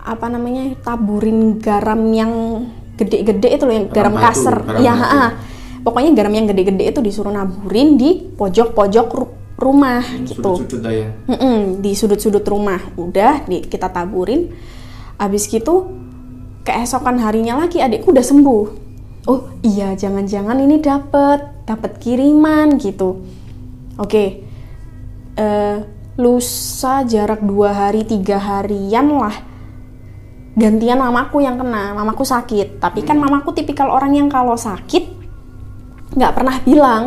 apa 0.00 0.26
namanya 0.26 0.72
taburin 0.80 1.60
garam 1.60 2.00
yang 2.10 2.32
gede-gede 2.96 3.48
itu 3.50 3.64
loh 3.64 3.74
yang 3.74 3.86
garam, 3.88 4.12
Garam 4.12 4.14
batu, 4.14 4.24
kaser 4.26 4.56
garam 4.58 4.80
ya 4.80 4.92
batu. 4.92 5.04
ha-ha. 5.04 5.26
pokoknya 5.80 6.10
garam 6.12 6.32
yang 6.32 6.46
gede-gede 6.46 6.84
itu 6.86 7.00
disuruh 7.00 7.32
naburin 7.32 7.96
di 7.96 8.20
pojok-pojok 8.30 9.06
ru- 9.10 9.32
rumah 9.56 10.00
gitu. 10.24 10.60
Sudut-sudut 10.60 10.80
lah 10.80 10.92
ya. 10.94 11.08
Mm-mm, 11.26 11.56
di 11.80 11.92
sudut-sudut 11.92 12.44
rumah. 12.44 12.80
Udah 12.96 13.44
di, 13.44 13.60
kita 13.60 13.88
taburin. 13.88 14.52
Habis 15.16 15.44
gitu 15.46 15.92
keesokan 16.62 17.20
harinya 17.20 17.56
lagi 17.56 17.80
adikku 17.80 18.08
udah 18.08 18.24
sembuh. 18.24 18.64
Oh 19.28 19.52
iya 19.60 19.92
jangan-jangan 19.92 20.56
ini 20.58 20.80
dapet 20.80 21.64
dapet 21.64 22.00
kiriman 22.00 22.76
gitu. 22.76 23.20
Oke 23.96 24.48
eh, 25.40 25.76
lusa 26.20 27.00
jarak 27.08 27.40
dua 27.40 27.72
hari 27.72 28.04
tiga 28.04 28.36
harian 28.36 29.08
lah. 29.08 29.36
Gantian 30.52 31.00
mamaku 31.00 31.40
yang 31.40 31.56
kena 31.56 31.96
mamaku 31.96 32.28
sakit. 32.28 32.76
Tapi 32.82 33.00
kan 33.06 33.16
mamaku 33.16 33.56
tipikal 33.56 33.88
orang 33.88 34.12
yang 34.12 34.28
kalau 34.28 34.54
sakit 34.58 35.16
nggak 36.12 36.32
pernah 36.36 36.56
bilang. 36.60 37.04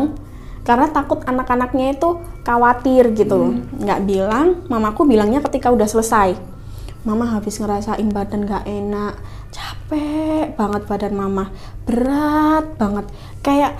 Karena 0.64 0.88
takut 0.88 1.20
anak-anaknya 1.22 1.92
itu 1.94 2.24
khawatir 2.42 3.12
gitu. 3.14 3.36
Loh 3.36 3.52
nggak 3.78 4.00
bilang 4.08 4.46
mamaku 4.66 5.06
bilangnya 5.06 5.44
ketika 5.44 5.70
udah 5.70 5.86
selesai. 5.86 6.34
Mama 7.04 7.36
habis 7.36 7.60
ngerasain 7.60 8.08
badan 8.08 8.48
nggak 8.48 8.64
enak 8.64 9.14
capek 9.52 10.56
banget 10.56 10.82
badan 10.88 11.14
mama. 11.14 11.52
Berat 11.84 12.80
banget. 12.80 13.06
Kayak 13.44 13.76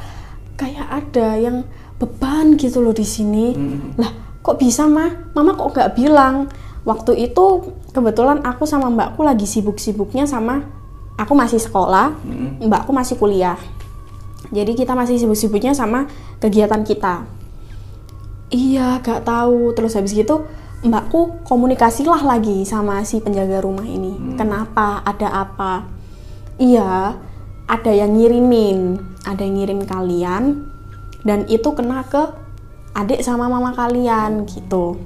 kayak 0.61 0.87
ada 0.87 1.29
yang 1.41 1.65
beban 1.97 2.61
gitu 2.61 2.85
loh 2.85 2.93
di 2.93 3.09
sini. 3.09 3.57
Lah 3.97 4.13
kok 4.45 4.61
bisa 4.61 4.85
mah 4.85 5.33
mama 5.33 5.57
kok 5.57 5.73
nggak 5.73 5.97
bilang 5.97 6.53
waktu 6.85 7.33
itu 7.33 7.73
kebetulan 7.97 8.45
aku 8.45 8.69
sama 8.69 8.93
mbakku 8.93 9.25
lagi 9.25 9.49
sibuk-sibuknya 9.49 10.29
sama 10.29 10.69
aku 11.17 11.33
masih 11.33 11.57
sekolah 11.57 12.13
mbakku 12.61 12.93
masih 12.93 13.17
kuliah 13.17 13.57
jadi 14.53 14.77
kita 14.77 14.93
masih 14.93 15.17
sibuk-sibuknya 15.19 15.73
sama 15.73 16.11
kegiatan 16.43 16.85
kita. 16.85 17.25
Iya, 18.53 19.01
gak 19.01 19.25
tahu. 19.25 19.73
Terus 19.73 19.97
habis 19.97 20.13
gitu 20.13 20.45
mbakku 20.85 21.41
komunikasilah 21.49 22.21
lagi 22.23 22.63
sama 22.69 23.01
si 23.03 23.19
penjaga 23.19 23.65
rumah 23.65 23.83
ini. 23.83 24.37
Kenapa? 24.37 25.01
Ada 25.03 25.49
apa? 25.49 25.89
Iya, 26.61 27.17
ada 27.65 27.91
yang 27.91 28.15
ngirimin, 28.15 29.01
ada 29.25 29.43
yang 29.43 29.59
ngirim 29.59 29.81
kalian 29.89 30.71
dan 31.25 31.49
itu 31.49 31.73
kena 31.73 32.05
ke 32.05 32.44
adik 32.95 33.21
sama 33.21 33.51
mama 33.51 33.75
kalian 33.75 34.47
gitu. 34.47 34.97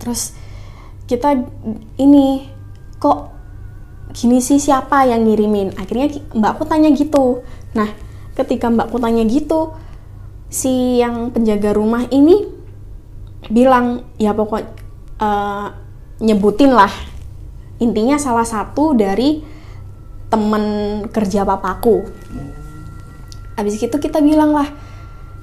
Terus 0.00 0.32
kita 1.04 1.36
ini 2.00 2.48
kok 2.96 3.30
gini 4.16 4.40
sih 4.40 4.56
siapa 4.56 5.04
yang 5.04 5.28
ngirimin? 5.28 5.76
Akhirnya 5.76 6.16
mbakku 6.32 6.64
tanya 6.64 6.88
gitu. 6.96 7.44
Nah 7.76 7.92
ketika 8.32 8.72
mbakku 8.72 8.96
tanya 8.96 9.22
gitu 9.28 9.76
si 10.48 11.00
yang 11.00 11.30
penjaga 11.30 11.76
rumah 11.76 12.08
ini 12.08 12.48
bilang 13.52 14.08
ya 14.16 14.32
pokok 14.32 14.62
eh, 15.20 15.66
nyebutin 16.24 16.72
lah. 16.72 16.90
Intinya 17.76 18.16
salah 18.16 18.48
satu 18.48 18.96
dari 18.96 19.44
temen 20.32 20.64
kerja 21.12 21.44
papaku. 21.44 22.08
Habis 23.56 23.80
itu 23.80 23.96
kita 24.00 24.24
bilang 24.24 24.56
lah 24.56 24.85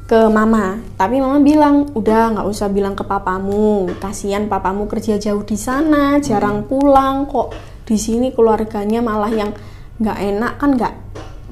ke 0.04 0.20
mama. 0.28 0.80
Tapi 1.00 1.24
mama 1.24 1.40
bilang 1.40 1.90
udah 1.96 2.38
nggak 2.38 2.48
usah 2.48 2.68
bilang 2.70 2.94
ke 2.94 3.04
papamu. 3.08 3.88
Kasihan 4.00 4.52
papamu 4.52 4.88
kerja 4.92 5.16
jauh 5.20 5.44
di 5.44 5.56
sana 5.56 6.20
jarang 6.20 6.68
pulang 6.68 7.26
kok. 7.28 7.56
Di 7.84 7.96
sini 8.00 8.32
keluarganya 8.36 9.00
malah 9.04 9.32
yang 9.32 9.52
nggak 10.00 10.18
enak 10.20 10.54
kan 10.60 10.70
nggak 10.76 10.94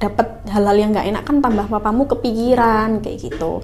dapat 0.02 0.28
halal 0.50 0.76
yang 0.76 0.92
nggak 0.92 1.08
enak 1.14 1.24
kan 1.24 1.38
tambah 1.40 1.68
papamu 1.70 2.10
kepikiran 2.10 3.00
kayak 3.00 3.18
gitu. 3.32 3.64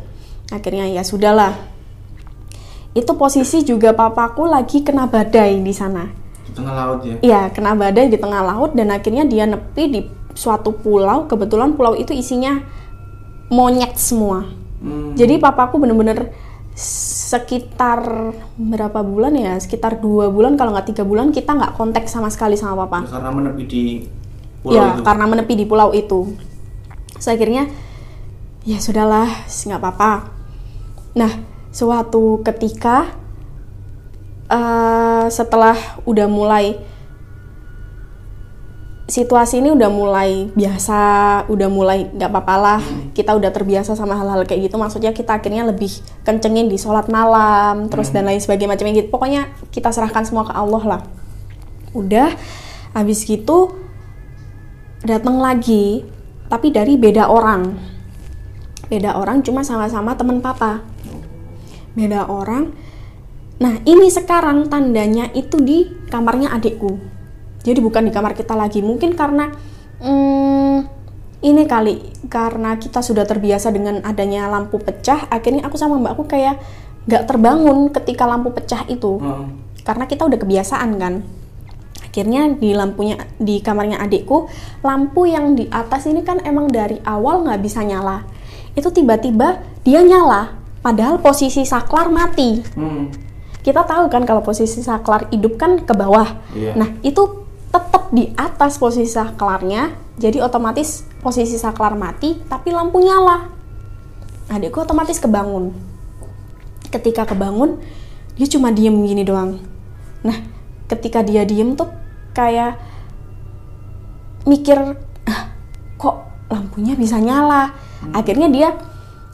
Akhirnya 0.53 0.87
ya 0.87 1.03
sudahlah. 1.03 1.51
Itu 2.95 3.13
posisi 3.13 3.61
juga 3.61 3.93
papaku 3.93 4.47
lagi 4.47 4.81
kena 4.81 5.05
badai 5.05 5.61
di 5.61 5.73
sana. 5.75 6.07
Di 6.47 6.51
tengah 6.55 6.73
laut 6.73 6.99
ya. 7.05 7.15
Iya, 7.21 7.41
kena 7.53 7.77
badai 7.77 8.09
di 8.09 8.17
tengah 8.17 8.41
laut 8.41 8.73
dan 8.73 8.89
akhirnya 8.89 9.27
dia 9.27 9.45
nepi 9.45 9.83
di 9.91 10.01
suatu 10.33 10.73
pulau. 10.73 11.29
Kebetulan 11.29 11.77
pulau 11.77 11.93
itu 11.93 12.15
isinya 12.15 12.57
monyet 13.53 13.99
semua. 13.99 14.66
Hmm. 14.77 15.17
Jadi 15.17 15.41
papaku 15.41 15.81
bener-bener 15.81 16.31
sekitar 16.77 18.31
berapa 18.57 18.99
bulan 19.01 19.33
ya? 19.33 19.53
Sekitar 19.57 19.97
dua 19.97 20.29
bulan 20.29 20.55
kalau 20.55 20.73
nggak 20.73 20.93
tiga 20.93 21.03
bulan 21.03 21.33
kita 21.33 21.57
nggak 21.57 21.73
kontak 21.73 22.05
sama 22.05 22.29
sekali 22.29 22.53
sama 22.53 22.85
papa. 22.85 23.09
Karena 23.09 23.29
menepi 23.33 23.63
di 23.65 23.83
pulau 24.61 24.77
ya 24.77 24.85
itu. 24.93 25.01
karena 25.01 25.25
menepi 25.25 25.53
di 25.57 25.65
pulau 25.65 25.89
itu. 25.93 26.29
Terus 27.17 27.27
akhirnya 27.33 27.65
ya 28.67 28.83
sudahlah 28.83 29.47
nggak 29.47 29.79
apa-apa 29.79 30.27
nah 31.15 31.31
suatu 31.71 32.43
ketika 32.43 33.15
eh, 34.51 35.25
setelah 35.31 35.79
udah 36.03 36.27
mulai 36.27 36.75
situasi 39.07 39.63
ini 39.63 39.71
udah 39.71 39.87
mulai 39.87 40.51
biasa 40.51 40.99
udah 41.47 41.69
mulai 41.71 42.11
nggak 42.11 42.27
apa-apa 42.27 42.55
lah. 42.59 42.81
Kita 43.15 43.33
udah 43.39 43.49
terbiasa 43.55 43.95
sama 43.95 44.19
hal-hal 44.19 44.43
kayak 44.43 44.67
gitu. 44.67 44.75
Maksudnya 44.75 45.15
kita 45.15 45.39
akhirnya 45.39 45.63
lebih 45.63 45.89
kencengin 46.27 46.67
di 46.67 46.75
sholat 46.75 47.07
malam 47.07 47.87
terus 47.87 48.11
dan 48.11 48.27
lain 48.27 48.43
sebagainya 48.43 48.75
macamnya 48.75 48.93
gitu 48.99 49.09
pokoknya 49.09 49.47
kita 49.71 49.89
serahkan 49.95 50.27
semua 50.27 50.43
ke 50.43 50.53
Allah 50.53 50.83
lah. 50.83 51.01
Udah 51.95 52.35
habis 52.91 53.23
gitu 53.23 53.79
datang 55.07 55.39
lagi 55.39 56.03
tapi 56.51 56.75
dari 56.75 56.99
beda 56.99 57.31
orang. 57.31 57.79
Beda 58.91 59.15
orang 59.15 59.39
cuma 59.39 59.63
sama-sama 59.63 60.19
teman 60.19 60.43
papa. 60.43 60.83
Beda 61.95 62.27
orang. 62.27 62.75
Nah 63.57 63.81
ini 63.87 64.11
sekarang 64.11 64.67
tandanya 64.67 65.31
itu 65.33 65.57
di 65.63 65.89
kamarnya 66.11 66.53
adikku 66.53 67.16
jadi 67.67 67.83
bukan 67.83 68.07
di 68.07 68.15
kamar 68.15 68.31
kita 68.31 68.55
lagi. 68.55 68.79
Mungkin 68.79 69.11
karena 69.19 69.51
hmm, 69.99 70.87
ini 71.43 71.67
kali. 71.67 71.99
Karena 72.31 72.79
kita 72.79 73.03
sudah 73.03 73.27
terbiasa 73.27 73.75
dengan 73.75 73.99
adanya 74.07 74.47
lampu 74.47 74.79
pecah 74.79 75.27
akhirnya 75.27 75.67
aku 75.67 75.75
sama 75.75 75.99
mbakku 75.99 76.23
kayak 76.31 76.63
nggak 77.03 77.27
terbangun 77.27 77.91
ketika 77.91 78.23
lampu 78.23 78.55
pecah 78.55 78.87
itu. 78.87 79.19
Hmm. 79.19 79.67
karena 79.87 80.03
kita 80.03 80.27
udah 80.27 80.35
kebiasaan 80.35 80.99
kan. 80.99 81.23
Akhirnya 82.03 82.51
di 82.51 82.75
lampunya 82.75 83.15
di 83.39 83.63
kamarnya 83.63 84.03
adikku 84.03 84.51
lampu 84.83 85.31
yang 85.31 85.55
di 85.55 85.63
atas 85.71 86.11
ini 86.11 86.27
kan 86.27 86.43
emang 86.43 86.67
dari 86.67 86.99
awal 87.07 87.47
nggak 87.47 87.63
bisa 87.63 87.87
nyala. 87.87 88.27
Itu 88.75 88.91
tiba-tiba 88.91 89.63
dia 89.87 90.03
nyala 90.03 90.59
padahal 90.83 91.23
posisi 91.23 91.63
saklar 91.63 92.11
mati. 92.11 92.63
Hmm. 92.75 93.11
kita 93.63 93.83
tahu 93.83 94.07
kan 94.07 94.23
kalau 94.23 94.39
posisi 94.39 94.79
saklar 94.79 95.27
hidup 95.27 95.59
kan 95.59 95.83
ke 95.83 95.91
bawah. 95.91 96.39
Iya. 96.55 96.71
nah 96.79 96.87
itu 97.03 97.46
tetap 97.69 98.09
di 98.11 98.31
atas 98.35 98.79
posisi 98.79 99.11
saklarnya 99.11 100.07
jadi 100.17 100.41
otomatis 100.41 101.05
posisi 101.21 101.61
saklar 101.61 101.93
mati 101.93 102.41
tapi 102.49 102.73
lampu 102.73 102.97
nyala. 102.97 103.53
Adikku 104.49 104.81
otomatis 104.81 105.21
kebangun. 105.21 105.69
Ketika 106.89 107.29
kebangun 107.29 107.77
dia 108.33 108.49
cuma 108.49 108.73
diem 108.73 108.97
gini 109.05 109.21
doang. 109.21 109.61
Nah 110.25 110.37
ketika 110.89 111.21
dia 111.21 111.45
diem 111.45 111.77
tuh 111.77 111.93
kayak 112.33 112.81
mikir 114.49 114.97
ah 115.29 115.41
kok 116.01 116.17
lampunya 116.49 116.97
bisa 116.97 117.21
nyala? 117.21 117.77
Akhirnya 118.09 118.49
dia 118.49 118.73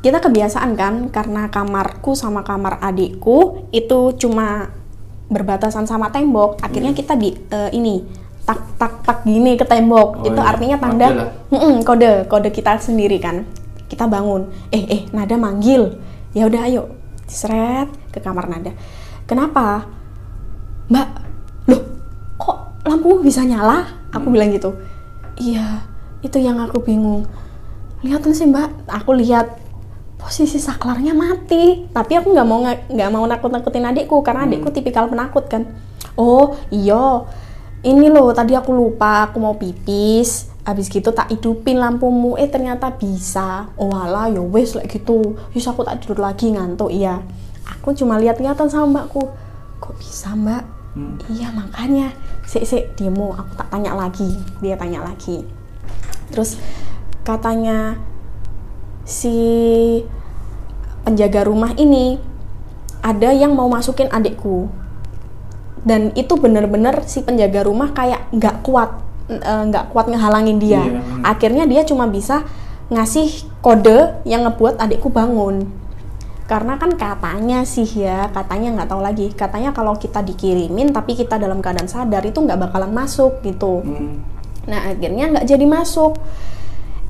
kita 0.04 0.20
kebiasaan 0.20 0.76
kan 0.76 1.08
karena 1.16 1.48
kamarku 1.48 2.12
sama 2.12 2.44
kamar 2.44 2.84
adikku 2.84 3.72
itu 3.72 4.20
cuma 4.20 4.68
berbatasan 5.32 5.88
sama 5.88 6.12
tembok. 6.12 6.60
Akhirnya 6.60 6.92
kita 6.92 7.16
di 7.16 7.32
eh, 7.32 7.72
ini 7.72 8.23
tak 8.44 8.60
tak 8.76 8.94
tak 9.08 9.18
gini 9.24 9.56
ke 9.56 9.64
tembok. 9.64 10.20
Oh 10.20 10.28
itu 10.28 10.40
iya, 10.40 10.50
artinya 10.52 10.78
tanda 10.80 11.08
kode 11.88 12.28
kode 12.28 12.50
kita 12.52 12.76
sendiri 12.80 13.18
kan. 13.20 13.48
Kita 13.88 14.08
bangun. 14.08 14.52
Eh 14.72 14.84
eh 14.90 15.02
nada 15.16 15.36
manggil. 15.40 15.96
Ya 16.36 16.48
udah 16.52 16.68
ayo. 16.68 16.92
Seret 17.28 17.88
ke 18.12 18.20
kamar 18.20 18.52
nada. 18.52 18.76
Kenapa? 19.24 19.88
Mbak 20.92 21.08
loh 21.72 21.82
kok 22.36 22.58
lampu 22.84 23.24
bisa 23.24 23.48
nyala? 23.48 23.88
Aku 24.12 24.28
bilang 24.28 24.52
gitu. 24.52 24.76
Iya 25.40 25.88
itu 26.20 26.38
yang 26.40 26.60
aku 26.60 26.84
bingung. 26.84 27.24
Lihatin 28.04 28.36
sih 28.36 28.48
mbak. 28.52 28.68
Aku 28.92 29.16
lihat 29.16 29.56
posisi 30.20 30.60
saklarnya 30.60 31.16
mati. 31.16 31.88
Tapi 31.88 32.20
aku 32.20 32.36
nggak 32.36 32.48
mau 32.48 32.60
nggak 32.68 33.10
mau 33.12 33.24
nakut 33.24 33.56
nakutin 33.56 33.88
adikku 33.88 34.20
karena 34.20 34.44
adikku 34.44 34.68
tipikal 34.76 35.08
penakut 35.08 35.48
kan. 35.48 35.64
Oh 36.20 36.60
iya 36.70 37.24
ini 37.84 38.08
loh 38.08 38.32
tadi 38.32 38.56
aku 38.56 38.72
lupa 38.72 39.28
aku 39.28 39.38
mau 39.44 39.56
pipis. 39.60 40.48
Habis 40.64 40.88
gitu 40.88 41.12
tak 41.12 41.28
hidupin 41.28 41.76
lampumu. 41.76 42.40
Eh 42.40 42.48
ternyata 42.48 42.96
bisa. 42.96 43.68
Oh 43.76 43.92
alah 43.92 44.32
ya 44.32 44.40
wes 44.40 44.80
like 44.80 44.88
gitu. 44.88 45.36
Yus 45.52 45.68
aku 45.68 45.84
tak 45.84 46.00
tidur 46.00 46.24
lagi 46.24 46.56
ngantuk 46.56 46.88
iya. 46.88 47.20
Aku 47.68 47.92
cuma 47.92 48.16
lihat-lihatan 48.16 48.72
sama 48.72 49.04
mbakku. 49.04 49.28
Kok 49.84 49.96
bisa 50.00 50.32
mbak? 50.32 50.64
Iya 51.28 51.52
makanya. 51.52 52.16
Sik 52.48 52.64
sik 52.64 52.84
demo 52.96 53.36
aku 53.36 53.52
tak 53.60 53.68
tanya 53.68 53.92
lagi. 53.92 54.32
Dia 54.64 54.80
tanya 54.80 55.04
lagi. 55.04 55.44
Terus 56.32 56.56
katanya 57.28 58.00
si 59.04 59.36
penjaga 61.04 61.44
rumah 61.44 61.76
ini 61.76 62.16
ada 63.04 63.36
yang 63.36 63.52
mau 63.52 63.68
masukin 63.68 64.08
adikku 64.08 64.72
dan 65.84 66.16
itu 66.16 66.36
bener-bener 66.40 67.04
si 67.08 67.24
penjaga 67.24 67.68
rumah 67.68 67.92
kayak 67.92 68.32
nggak 68.32 68.64
kuat 68.64 69.04
eh, 69.32 69.64
nggak 69.70 69.92
kuat 69.92 70.08
ngehalangin 70.12 70.60
dia 70.60 70.84
bener. 70.84 71.24
akhirnya 71.24 71.64
dia 71.68 71.84
cuma 71.84 72.08
bisa 72.08 72.44
ngasih 72.92 73.48
kode 73.64 74.24
yang 74.28 74.48
ngebuat 74.48 74.80
adikku 74.80 75.12
bangun 75.12 75.68
karena 76.44 76.76
kan 76.76 76.92
katanya 77.00 77.64
sih 77.64 77.88
ya 77.88 78.28
katanya 78.36 78.76
nggak 78.76 78.90
tahu 78.92 79.02
lagi 79.02 79.32
katanya 79.32 79.72
kalau 79.72 79.96
kita 79.96 80.20
dikirimin 80.20 80.92
tapi 80.92 81.16
kita 81.16 81.40
dalam 81.40 81.64
keadaan 81.64 81.88
sadar 81.88 82.24
itu 82.28 82.44
nggak 82.44 82.60
bakalan 82.60 82.92
masuk 82.92 83.40
gitu 83.44 83.80
Hmm. 83.84 84.34
Nah 84.68 84.96
akhirnya 84.96 85.32
nggak 85.32 85.48
jadi 85.48 85.66
masuk. 85.68 86.16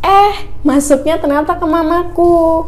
Eh 0.04 0.36
masuknya 0.66 1.22
ternyata 1.22 1.56
ke 1.56 1.66
mamaku. 1.66 2.68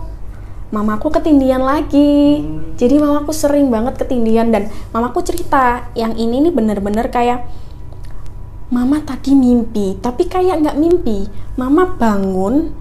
Mamaku 0.75 1.07
ketindian 1.07 1.63
lagi. 1.63 2.43
Jadi 2.75 2.99
mamaku 2.99 3.31
sering 3.31 3.71
banget 3.71 3.95
ketindian 3.95 4.51
dan 4.51 4.67
mamaku 4.91 5.23
cerita 5.23 5.87
yang 5.95 6.11
ini 6.19 6.43
nih 6.43 6.51
bener-bener 6.51 7.07
kayak 7.07 7.47
Mama 8.65 8.97
tadi 8.97 9.37
mimpi, 9.37 9.93
tapi 10.01 10.25
kayak 10.25 10.65
nggak 10.65 10.79
mimpi. 10.81 11.29
Mama 11.55 11.95
bangun, 11.95 12.73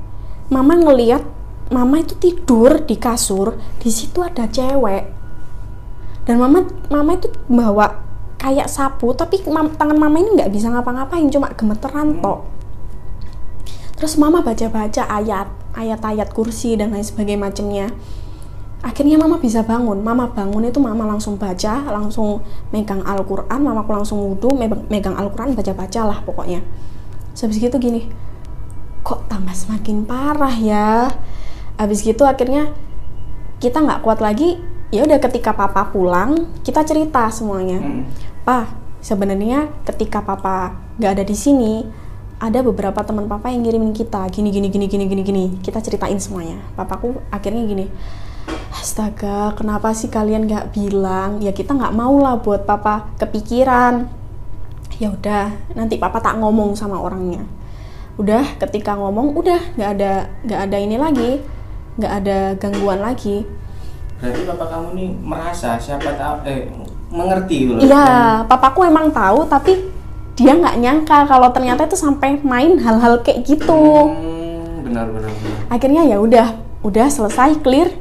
Mama 0.49 0.81
ngeliat 0.81 1.23
Mama 1.71 2.01
itu 2.01 2.17
tidur 2.17 2.83
di 2.83 2.97
kasur, 2.97 3.55
di 3.79 3.93
situ 3.93 4.25
ada 4.25 4.49
cewek. 4.49 5.13
Dan 6.25 6.41
Mama 6.41 6.65
Mama 6.89 7.21
itu 7.21 7.29
bawa 7.47 8.01
kayak 8.41 8.67
sapu, 8.67 9.13
tapi 9.13 9.45
mam- 9.47 9.77
tangan 9.77 10.01
Mama 10.01 10.19
ini 10.19 10.41
nggak 10.41 10.51
bisa 10.51 10.73
ngapa-ngapain, 10.73 11.29
cuma 11.29 11.53
gemeteran 11.53 12.19
tok. 12.25 12.49
Terus 14.01 14.17
Mama 14.17 14.41
baca-baca 14.41 15.05
ayat, 15.05 15.53
ayat-ayat 15.75 16.31
kursi 16.33 16.79
dan 16.79 16.95
lain 16.95 17.05
sebagainya 17.05 17.41
macamnya. 17.51 17.87
Akhirnya 18.85 19.17
Mama 19.17 19.41
bisa 19.41 19.65
bangun. 19.65 20.05
Mama 20.05 20.29
bangun 20.29 20.69
itu 20.69 20.77
Mama 20.77 21.09
langsung 21.09 21.41
baca, 21.41 21.89
langsung 21.89 22.45
megang 22.69 23.01
Al-Quran. 23.01 23.61
Mamaku 23.61 23.91
langsung 23.97 24.21
wudhu, 24.21 24.53
me- 24.53 24.85
megang 24.93 25.17
Al-Quran, 25.17 25.57
baca-baca 25.57 26.01
lah 26.05 26.19
pokoknya. 26.21 26.61
Habis 27.33 27.59
gitu 27.59 27.77
gini, 27.81 28.13
kok 29.01 29.25
tambah 29.27 29.57
semakin 29.57 30.05
parah 30.05 30.53
ya. 30.53 31.09
Habis 31.81 32.05
gitu 32.05 32.29
akhirnya 32.29 32.71
kita 33.59 33.81
nggak 33.81 34.05
kuat 34.05 34.21
lagi. 34.21 34.61
Ya 34.93 35.03
udah 35.03 35.19
ketika 35.19 35.57
Papa 35.57 35.91
pulang, 35.91 36.55
kita 36.63 36.85
cerita 36.85 37.27
semuanya. 37.33 37.81
Hmm. 37.81 38.05
Pak, 38.45 38.69
sebenarnya 39.01 39.73
ketika 39.89 40.21
Papa 40.23 40.77
nggak 41.01 41.19
ada 41.19 41.25
di 41.25 41.35
sini, 41.35 41.83
ada 42.45 42.61
beberapa 42.61 43.01
teman 43.01 43.25
Papa 43.25 43.49
yang 43.49 43.65
ngirimin 43.65 43.97
kita 43.97 44.29
gini 44.29 44.53
gini 44.53 44.69
gini 44.69 44.85
gini 44.85 45.05
gini 45.09 45.23
gini. 45.25 45.45
Kita 45.65 45.81
ceritain 45.81 46.21
semuanya. 46.21 46.61
Papaku 46.77 47.17
akhirnya 47.33 47.65
gini, 47.65 47.89
Astaga, 48.77 49.57
kenapa 49.57 49.97
sih 49.97 50.13
kalian 50.13 50.45
nggak 50.45 50.77
bilang? 50.77 51.41
Ya 51.41 51.57
kita 51.57 51.73
nggak 51.73 51.97
mau 51.97 52.21
lah 52.21 52.37
buat 52.37 52.69
Papa 52.69 53.09
kepikiran. 53.17 54.13
Ya 55.01 55.09
udah, 55.09 55.57
nanti 55.73 55.97
Papa 55.97 56.21
tak 56.21 56.37
ngomong 56.37 56.77
sama 56.77 57.01
orangnya. 57.01 57.41
Udah, 58.21 58.45
ketika 58.61 58.93
ngomong, 58.95 59.33
udah 59.41 59.73
nggak 59.81 59.91
ada 59.97 60.13
nggak 60.45 60.61
ada 60.69 60.77
ini 60.77 60.97
lagi, 61.01 61.31
nggak 61.97 62.13
ada 62.13 62.39
gangguan 62.61 63.01
lagi. 63.01 63.49
Berarti 64.21 64.43
bapak 64.47 64.69
kamu 64.69 64.89
nih 64.95 65.11
merasa 65.21 65.81
siapa 65.81 66.13
tahu 66.15 66.37
eh 66.47 66.69
mengerti 67.09 67.57
gitu 67.67 67.73
loh. 67.79 67.83
Iya, 67.83 68.45
papaku 68.47 68.85
emang 68.85 69.09
tahu 69.11 69.49
tapi 69.49 69.94
dia 70.35 70.53
nggak 70.59 70.77
nyangka 70.83 71.19
kalau 71.31 71.49
ternyata 71.55 71.87
itu 71.87 71.95
sampai 71.95 72.43
main 72.43 72.75
hal-hal 72.83 73.23
kayak 73.23 73.47
gitu. 73.47 74.11
Hmm, 74.11 74.83
benar 74.83 75.07
benar 75.15 75.31
benar. 75.31 75.59
Akhirnya 75.71 76.03
ya 76.11 76.19
udah, 76.19 76.59
udah 76.83 77.07
selesai 77.07 77.63
clear. 77.63 77.95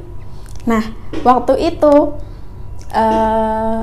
Nah, 0.65 0.81
waktu 1.21 1.61
itu 1.61 2.17
eh, 2.89 3.81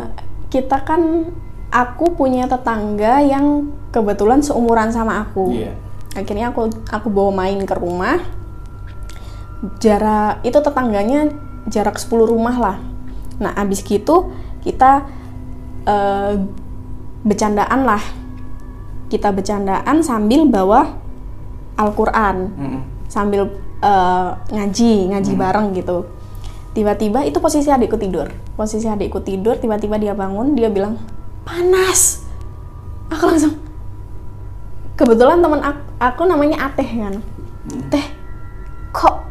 kita 0.51 0.83
kan 0.83 1.31
aku 1.71 2.19
punya 2.19 2.51
tetangga 2.51 3.23
yang 3.23 3.71
kebetulan 3.95 4.43
seumuran 4.43 4.91
sama 4.91 5.23
aku. 5.23 5.55
Iya. 5.55 5.73
Akhirnya 6.19 6.51
aku 6.51 6.67
aku 6.91 7.07
bawa 7.07 7.47
main 7.47 7.63
ke 7.63 7.75
rumah. 7.79 8.19
Jarak 9.79 10.43
itu 10.43 10.59
tetangganya 10.59 11.31
jarak 11.71 12.03
10 12.03 12.27
rumah 12.27 12.57
lah. 12.59 12.77
Nah, 13.39 13.55
abis 13.55 13.87
gitu 13.87 14.35
kita 14.67 15.07
eh, 15.87 16.35
bercandaan 17.23 17.87
lah. 17.87 18.03
Kita 19.11 19.35
bercandaan 19.35 20.01
sambil 20.07 20.47
bawa 20.47 20.87
Al-Quran, 21.75 22.37
Mm-mm. 22.55 22.81
sambil 23.11 23.51
eh, 23.83 24.31
ngaji, 24.55 25.11
ngaji 25.11 25.33
bareng 25.35 25.67
gitu. 25.75 26.07
Tiba-tiba 26.71 27.27
itu 27.27 27.43
posisi 27.43 27.67
adikku 27.67 27.99
tidur. 27.99 28.31
Posisi 28.55 28.87
adikku 28.87 29.19
tidur, 29.27 29.59
tiba-tiba 29.59 29.99
dia 29.99 30.15
bangun, 30.15 30.55
dia 30.55 30.71
bilang, 30.71 30.95
"Panas." 31.43 32.23
Aku 33.11 33.27
langsung 33.27 33.59
kebetulan 34.95 35.43
teman 35.43 35.59
aku, 35.59 35.81
aku 35.99 36.23
namanya 36.31 36.71
Ateh 36.71 36.87
kan. 36.87 37.19
Teh, 37.91 38.07
kok 38.95 39.27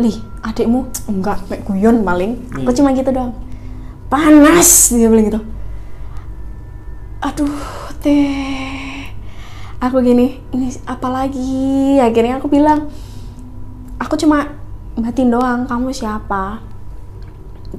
Lih, 0.00 0.16
adikmu 0.40 0.88
enggak, 1.04 1.44
kayak 1.52 1.68
guyon 1.68 2.00
paling. 2.00 2.40
Aku 2.56 2.72
cuma 2.72 2.96
gitu 2.96 3.12
doang. 3.12 3.36
Panas, 4.08 4.88
dia 4.88 5.12
bilang 5.12 5.28
gitu. 5.28 5.40
Aduh, 7.20 7.52
teh. 8.02 9.06
Aku 9.78 10.02
gini, 10.02 10.42
ini 10.54 10.68
apa 10.86 11.06
lagi? 11.10 11.98
Akhirnya 12.02 12.42
aku 12.42 12.50
bilang, 12.50 12.90
aku 13.98 14.18
cuma 14.18 14.58
batin 14.98 15.30
doang, 15.30 15.66
kamu 15.70 15.94
siapa? 15.94 16.62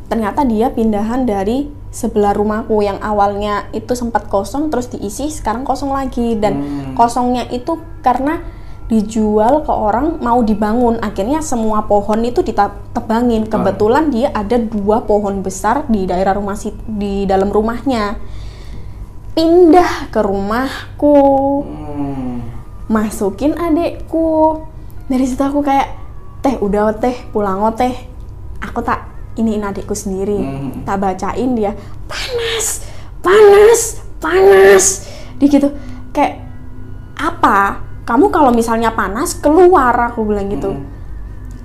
Ternyata 0.07 0.47
dia 0.47 0.71
pindahan 0.71 1.27
dari 1.27 1.69
sebelah 1.93 2.33
rumahku 2.33 2.81
yang 2.81 2.97
awalnya 3.05 3.69
itu 3.69 3.93
sempat 3.93 4.25
kosong 4.25 4.73
terus 4.73 4.89
diisi 4.89 5.29
sekarang 5.29 5.61
kosong 5.61 5.93
lagi 5.93 6.33
dan 6.41 6.57
kosongnya 6.97 7.45
itu 7.53 7.77
karena 8.01 8.41
dijual 8.89 9.61
ke 9.61 9.69
orang 9.69 10.17
mau 10.17 10.41
dibangun 10.41 10.97
akhirnya 11.05 11.45
semua 11.45 11.85
pohon 11.85 12.25
itu 12.25 12.41
ditebangin 12.41 13.45
kebetulan 13.45 14.09
dia 14.09 14.33
ada 14.33 14.57
dua 14.57 15.05
pohon 15.05 15.45
besar 15.45 15.85
di 15.85 16.09
daerah 16.09 16.33
rumah 16.33 16.57
si- 16.57 16.73
di 16.89 17.29
dalam 17.29 17.53
rumahnya 17.53 18.17
pindah 19.33 20.09
ke 20.13 20.19
rumahku. 20.21 21.17
Hmm. 21.65 22.33
masukin 22.89 23.57
adekku. 23.57 24.61
Dari 25.09 25.25
situ 25.25 25.41
aku 25.41 25.65
kayak 25.65 25.89
teh 26.45 26.55
udah 26.61 26.93
teh 26.97 27.15
pulang 27.33 27.65
teh. 27.73 27.93
Aku 28.61 28.85
tak 28.85 29.09
iniin 29.35 29.65
adekku 29.65 29.97
sendiri. 29.97 30.37
Hmm. 30.37 30.85
tak 30.85 31.01
bacain 31.01 31.57
dia 31.57 31.73
panas 32.05 32.85
panas 33.25 33.81
panas. 34.21 34.85
Di 35.41 35.49
gitu 35.49 35.73
kayak 36.13 36.39
apa? 37.17 37.81
Kamu 38.03 38.29
kalau 38.29 38.51
misalnya 38.51 38.91
panas 38.91 39.33
keluar 39.39 39.95
aku 40.11 40.27
bilang 40.27 40.51
gitu. 40.51 40.75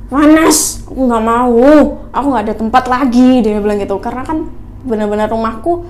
Panas? 0.09 0.87
Aku 0.87 1.05
nggak 1.05 1.25
mau. 1.25 1.75
Aku 2.15 2.27
nggak 2.33 2.45
ada 2.49 2.55
tempat 2.57 2.85
lagi 2.87 3.43
dia 3.43 3.59
bilang 3.59 3.83
gitu. 3.83 3.99
Karena 3.99 4.23
kan 4.25 4.47
benar-benar 4.87 5.29
rumahku 5.29 5.85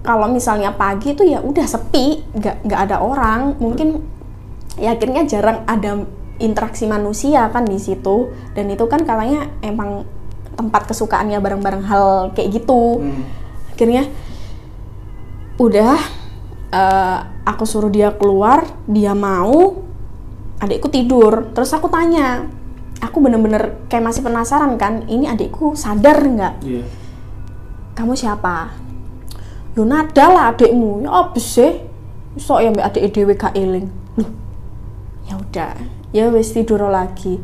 kalau 0.00 0.26
misalnya 0.32 0.72
pagi 0.72 1.12
itu 1.12 1.28
ya 1.28 1.44
udah 1.44 1.66
sepi 1.66 2.24
nggak 2.36 2.66
nggak 2.66 2.80
ada 2.88 2.96
orang. 3.00 3.56
Mungkin 3.60 4.00
ya 4.80 4.96
akhirnya 4.96 5.28
jarang 5.28 5.64
ada 5.68 6.04
interaksi 6.40 6.88
manusia 6.88 7.48
kan 7.52 7.68
di 7.68 7.76
situ. 7.76 8.32
Dan 8.56 8.72
itu 8.72 8.84
kan 8.88 9.04
katanya 9.04 9.48
emang 9.60 10.08
tempat 10.56 10.88
kesukaannya 10.88 11.38
bareng-bareng 11.40 11.84
hal 11.84 12.06
kayak 12.36 12.62
gitu. 12.62 13.00
Hmm. 13.00 13.24
akhirnya 13.72 14.12
udah 15.56 15.96
eh, 16.68 17.18
aku 17.48 17.64
suruh 17.64 17.88
dia 17.88 18.12
keluar 18.12 18.68
dia 18.84 19.16
mau 19.16 19.80
adikku 20.60 20.92
tidur. 20.92 21.48
Terus 21.56 21.72
aku 21.72 21.88
tanya 21.88 22.44
aku 23.00 23.16
bener-bener 23.24 23.80
kayak 23.88 24.12
masih 24.12 24.20
penasaran 24.20 24.76
kan 24.76 25.08
ini 25.08 25.24
adikku 25.26 25.72
sadar 25.72 26.20
nggak? 26.20 26.54
Iya. 26.62 26.84
kamu 27.96 28.16
siapa 28.16 28.72
yo 29.76 29.82
nada 29.86 30.26
lah 30.30 30.44
adikmu. 30.54 31.04
Ya 31.06 31.10
apa 31.10 31.38
sih. 31.38 31.86
Sok 32.38 32.60
ya 32.62 32.70
mbak 32.70 32.86
adik 32.94 33.10
dewe 33.10 33.34
gak 33.34 33.54
eling. 33.58 33.88
Ya 35.30 35.34
udah. 35.38 35.74
Ya 36.10 36.26
wis 36.30 36.50
tidur 36.50 36.82
lagi. 36.90 37.38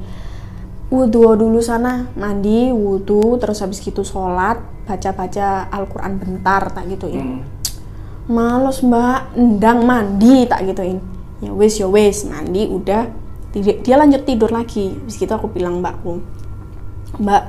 Wudhu 0.90 1.38
dulu 1.38 1.62
sana. 1.62 2.10
Mandi 2.18 2.70
wudhu 2.74 3.38
terus 3.38 3.62
habis 3.62 3.78
gitu 3.78 4.02
sholat 4.02 4.58
baca 4.86 5.10
baca 5.14 5.66
Al-Quran 5.70 6.12
bentar 6.18 6.70
tak 6.70 6.86
gituin. 6.90 7.42
Hmm. 7.42 7.42
males 8.26 8.82
mbak. 8.82 9.38
Endang 9.38 9.86
mandi 9.86 10.46
tak 10.50 10.66
gituin. 10.66 10.98
Ya 11.38 11.54
wis 11.54 11.78
ya 11.78 11.86
wis. 11.86 12.26
Mandi 12.26 12.66
udah. 12.66 13.06
Dia 13.56 13.96
lanjut 13.96 14.26
tidur 14.26 14.50
lagi. 14.50 14.98
Habis 14.98 15.16
gitu 15.16 15.30
aku 15.30 15.50
bilang 15.50 15.78
mbakku 15.78 16.22
mbak 17.16 17.48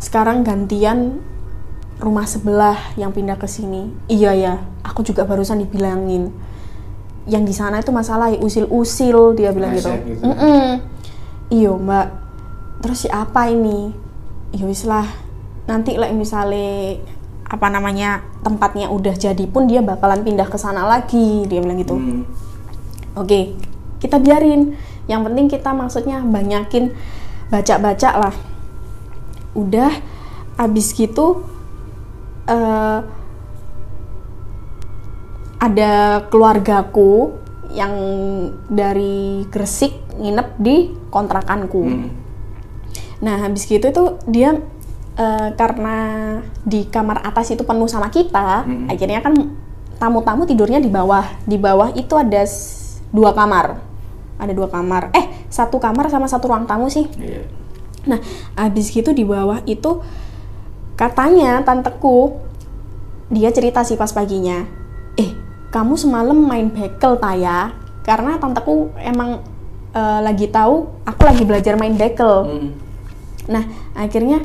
sekarang 0.00 0.44
gantian 0.44 1.20
rumah 2.00 2.24
sebelah 2.24 2.96
yang 2.96 3.12
pindah 3.12 3.36
ke 3.36 3.46
sini 3.46 3.92
iya 4.08 4.32
ya 4.32 4.54
aku 4.82 5.04
juga 5.04 5.28
barusan 5.28 5.60
dibilangin 5.60 6.32
yang 7.28 7.44
di 7.44 7.52
sana 7.52 7.84
itu 7.84 7.92
masalah 7.92 8.32
ya, 8.32 8.40
usil-usil 8.40 9.36
dia 9.36 9.52
bilang 9.52 9.76
gitu, 9.76 9.92
Resek 9.92 10.08
gitu. 10.08 10.24
"Mm-mm." 10.24 10.66
iyo 11.52 11.76
mbak 11.76 12.08
terus 12.80 13.04
siapa 13.04 13.52
ini 13.52 13.92
ya 14.56 14.64
wis 14.64 14.88
lah 14.88 15.04
nanti 15.68 15.94
lah 16.00 16.08
misalnya 16.10 16.98
apa 17.50 17.66
namanya 17.68 18.24
tempatnya 18.40 18.88
udah 18.88 19.14
jadi 19.14 19.44
pun 19.50 19.66
dia 19.68 19.82
bakalan 19.84 20.22
pindah 20.24 20.48
ke 20.48 20.56
sana 20.56 20.86
lagi 20.88 21.44
dia 21.46 21.60
bilang 21.60 21.78
gitu 21.78 21.94
Hmm. 21.98 22.24
Oke, 23.18 23.58
kita 23.98 24.22
biarin. 24.22 24.78
Yang 25.10 25.20
penting 25.26 25.46
kita 25.50 25.74
maksudnya 25.74 26.22
banyakin 26.22 26.94
baca-baca 27.50 28.10
lah. 28.22 28.34
Udah, 29.58 29.90
abis 30.54 30.94
gitu 30.94 31.42
eh, 32.50 32.98
ada 35.60 35.92
keluargaku 36.26 37.38
yang 37.70 37.94
dari 38.66 39.46
Gresik 39.46 39.94
nginep 40.18 40.48
di 40.58 40.76
kontrakanku. 41.12 41.82
Hmm. 41.86 42.10
Nah, 43.20 43.36
habis 43.46 43.68
gitu 43.68 43.84
itu 43.84 44.04
dia 44.26 44.56
eh, 45.14 45.48
karena 45.54 45.96
di 46.64 46.88
kamar 46.88 47.22
atas 47.22 47.52
itu 47.52 47.62
penuh 47.62 47.86
sama 47.86 48.08
kita, 48.08 48.64
Mm-mm. 48.66 48.88
akhirnya 48.90 49.20
kan 49.20 49.36
tamu-tamu 50.00 50.48
tidurnya 50.48 50.80
di 50.80 50.88
bawah. 50.88 51.28
Di 51.44 51.60
bawah 51.60 51.92
itu 51.92 52.16
ada 52.16 52.42
dua 53.12 53.36
kamar. 53.36 53.78
Ada 54.40 54.52
dua 54.56 54.72
kamar. 54.72 55.12
Eh, 55.12 55.46
satu 55.52 55.76
kamar 55.76 56.08
sama 56.08 56.24
satu 56.24 56.48
ruang 56.48 56.64
tamu 56.64 56.88
sih. 56.88 57.04
Iya. 57.20 57.44
Nah, 58.08 58.16
habis 58.56 58.88
gitu 58.88 59.12
di 59.12 59.28
bawah 59.28 59.60
itu 59.68 60.00
katanya 61.00 61.64
tanteku 61.64 62.36
dia 63.32 63.48
cerita 63.48 63.80
sih 63.80 63.96
pas 63.96 64.12
paginya. 64.12 64.68
Eh, 65.16 65.32
kamu 65.72 65.96
semalam 65.96 66.36
main 66.36 66.68
bekel 66.68 67.16
Taya? 67.16 67.72
Karena 68.04 68.36
tanteku 68.36 68.92
emang 69.00 69.40
eh, 69.96 70.20
lagi 70.20 70.52
tahu 70.52 70.84
aku 71.08 71.22
lagi 71.24 71.48
belajar 71.48 71.80
main 71.80 71.96
bekel. 71.96 72.44
Hmm. 72.44 72.70
Nah, 73.50 73.64
akhirnya, 73.98 74.44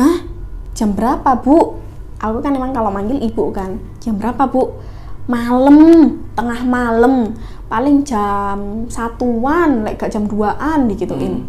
ah, 0.00 0.24
jam 0.72 0.96
berapa, 0.96 1.36
Bu? 1.44 1.76
Aku 2.20 2.40
kan 2.40 2.56
emang 2.56 2.72
kalau 2.72 2.88
manggil 2.88 3.20
ibu 3.20 3.52
kan. 3.52 3.76
Jam 4.00 4.16
berapa, 4.16 4.48
Bu? 4.48 4.80
Malam, 5.28 5.76
tengah 6.32 6.60
malam. 6.64 7.36
Paling 7.68 8.02
jam 8.02 8.88
satuan, 8.88 9.84
like 9.84 10.00
gak 10.00 10.12
jam 10.12 10.24
duaan 10.24 10.88
digituin. 10.88 11.44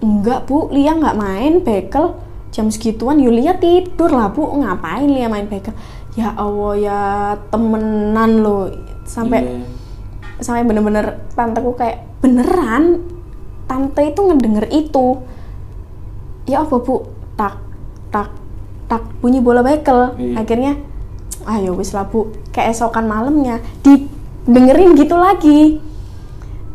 Enggak, 0.00 0.48
Bu. 0.48 0.72
Lia 0.72 0.96
nggak 0.96 1.18
main 1.18 1.60
bekel. 1.60 2.16
Jam 2.50 2.70
segituan, 2.70 3.18
Yulia 3.18 3.56
tidur 3.56 4.08
lah, 4.08 4.30
Bu. 4.30 4.48
Ngapain 4.56 5.06
Lia 5.06 5.26
main 5.26 5.44
bekel? 5.44 5.74
Ya 6.14 6.32
Allah, 6.32 6.72
ya 6.74 7.00
temenan 7.48 8.40
loh. 8.40 8.72
Sampai 9.04 9.44
Iya. 9.44 9.60
sampai 10.36 10.68
bener-bener 10.68 11.24
tanteku 11.32 11.72
kayak 11.72 12.04
beneran 12.20 13.00
tante 13.64 14.04
itu 14.04 14.20
ngedenger 14.20 14.68
itu 14.68 15.24
ya 16.44 16.60
apa 16.60 16.76
bu 16.76 17.08
tak 17.34 17.56
tak 18.12 18.28
tak 18.84 19.00
bunyi 19.18 19.40
bola 19.40 19.64
bekel 19.64 20.12
Iya. 20.14 20.36
akhirnya 20.36 20.72
ayo 21.48 21.72
wis 21.72 21.96
lah 21.96 22.04
bu 22.04 22.36
keesokan 22.52 23.08
malamnya 23.08 23.64
didengerin 23.80 24.92
gitu 24.92 25.16
lagi 25.16 25.80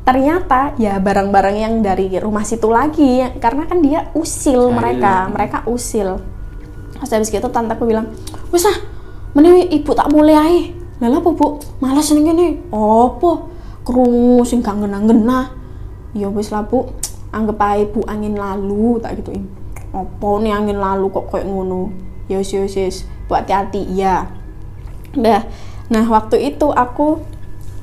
ternyata 0.01 0.73
ya 0.81 0.97
barang-barang 0.97 1.57
yang 1.57 1.73
dari 1.85 2.09
rumah 2.17 2.41
situ 2.41 2.67
lagi 2.67 3.21
karena 3.37 3.69
kan 3.69 3.79
dia 3.85 4.09
usil 4.17 4.69
Ah, 4.69 4.73
mereka 4.73 5.13
mereka 5.29 5.57
usil. 5.69 6.17
Terus 6.97 7.11
habis 7.13 7.29
gitu 7.29 7.47
tanteku 7.49 7.85
bilang 7.85 8.09
wis 8.49 8.65
ah 8.65 8.77
mending 9.37 9.69
ibu 9.69 9.91
tak 9.93 10.09
mulai 10.09 10.35
ae. 10.37 10.61
Lah 11.01 11.17
apa 11.17 11.29
bu 11.33 11.57
malas 11.81 12.13
nih 12.13 12.21
gini 12.21 12.47
opo? 12.69 13.49
Kerungu 13.81 14.45
sing 14.45 14.61
gak 14.61 14.77
ngena-ngena 14.77 15.49
ya 16.13 16.29
wis 16.29 16.53
lah 16.53 16.61
bu 16.61 16.85
anggap 17.33 17.57
ae 17.73 17.89
bu 17.89 18.05
angin 18.05 18.37
lalu 18.37 19.01
tak 19.01 19.21
gituin. 19.21 19.49
Opo 19.93 20.37
nih 20.41 20.53
angin 20.53 20.77
lalu 20.77 21.09
kok 21.09 21.33
kayak 21.33 21.49
ngono? 21.49 21.89
Ya 22.29 22.37
wis 22.37 22.53
ya 22.53 22.61
wis, 22.61 22.77
wis 22.77 22.97
bu 23.25 23.33
hati-hati. 23.37 23.81
Ya 23.97 24.29
Dah. 25.15 25.43
Nah, 25.91 26.07
waktu 26.07 26.55
itu 26.55 26.71
aku 26.71 27.19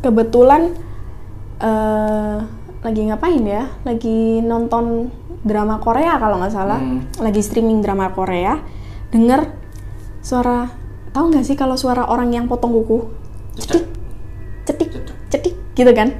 kebetulan 0.01 0.73
eh 1.59 2.37
lagi 2.79 3.01
ngapain 3.11 3.43
ya? 3.43 3.67
Lagi 3.83 4.41
nonton 4.43 5.11
drama 5.43 5.79
Korea 5.83 6.19
kalau 6.19 6.39
nggak 6.39 6.55
salah. 6.55 6.79
Hmm. 6.79 7.03
Lagi 7.19 7.43
streaming 7.43 7.83
drama 7.83 8.11
Korea. 8.15 8.59
Denger 9.11 9.51
suara 10.23 10.71
tahu 11.11 11.35
nggak 11.35 11.45
sih 11.47 11.57
kalau 11.59 11.75
suara 11.75 12.07
orang 12.07 12.31
yang 12.35 12.47
potong 12.47 12.75
kuku? 12.75 13.11
Cetik, 13.59 13.87
Cetek. 14.67 14.91
cetik 15.33 15.55
gitu 15.75 15.91
kan. 15.95 16.15